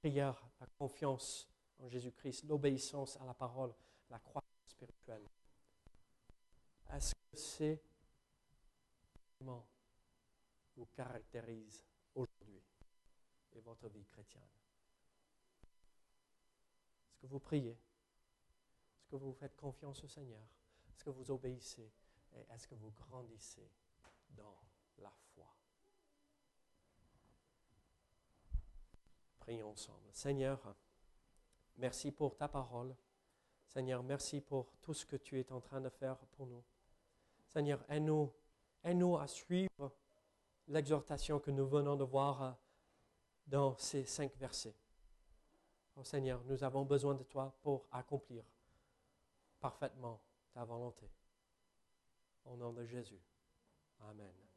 Prière, 0.00 0.42
la 0.60 0.66
confiance 0.66 1.48
en 1.78 1.88
Jésus-Christ, 1.88 2.44
l'obéissance 2.44 3.16
à 3.16 3.24
la 3.24 3.34
parole, 3.34 3.74
la 4.10 4.18
croix 4.18 4.42
spirituelle. 4.66 5.26
Est-ce 6.92 7.14
que 7.14 7.36
ces 7.36 7.82
éléments 9.40 9.66
vous 10.76 10.86
caractérisent 10.86 11.86
aujourd'hui 12.14 12.62
et 13.52 13.60
votre 13.60 13.88
vie 13.88 14.04
chrétienne? 14.06 14.42
Est-ce 17.12 17.20
que 17.22 17.26
vous 17.26 17.40
priez? 17.40 17.72
Est-ce 17.72 19.10
que 19.10 19.16
vous 19.16 19.32
faites 19.34 19.56
confiance 19.56 20.02
au 20.04 20.08
Seigneur? 20.08 20.42
Est-ce 20.88 21.04
que 21.04 21.10
vous 21.10 21.30
obéissez? 21.30 21.92
Et 22.32 22.46
est-ce 22.52 22.66
que 22.68 22.74
vous 22.74 22.90
grandissez 22.92 23.70
dans 24.30 24.56
la 24.98 25.12
foi? 25.34 25.54
Seigneur, 30.12 30.74
merci 31.76 32.12
pour 32.12 32.36
ta 32.36 32.48
parole. 32.48 32.94
Seigneur, 33.66 34.02
merci 34.02 34.40
pour 34.40 34.72
tout 34.82 34.94
ce 34.94 35.06
que 35.06 35.16
tu 35.16 35.38
es 35.38 35.52
en 35.52 35.60
train 35.60 35.80
de 35.80 35.88
faire 35.88 36.16
pour 36.32 36.46
nous. 36.46 36.62
Seigneur, 37.48 37.84
aide-nous, 37.88 38.32
aide-nous 38.84 39.16
à 39.16 39.26
suivre 39.26 39.92
l'exhortation 40.68 41.40
que 41.40 41.50
nous 41.50 41.66
venons 41.66 41.96
de 41.96 42.04
voir 42.04 42.56
dans 43.46 43.76
ces 43.76 44.04
cinq 44.04 44.36
versets. 44.36 44.76
Oh 45.96 46.04
Seigneur, 46.04 46.42
nous 46.44 46.62
avons 46.62 46.84
besoin 46.84 47.14
de 47.14 47.24
toi 47.24 47.52
pour 47.62 47.86
accomplir 47.90 48.44
parfaitement 49.58 50.20
ta 50.52 50.64
volonté. 50.64 51.10
Au 52.44 52.56
nom 52.56 52.72
de 52.72 52.84
Jésus. 52.84 53.20
Amen. 54.00 54.49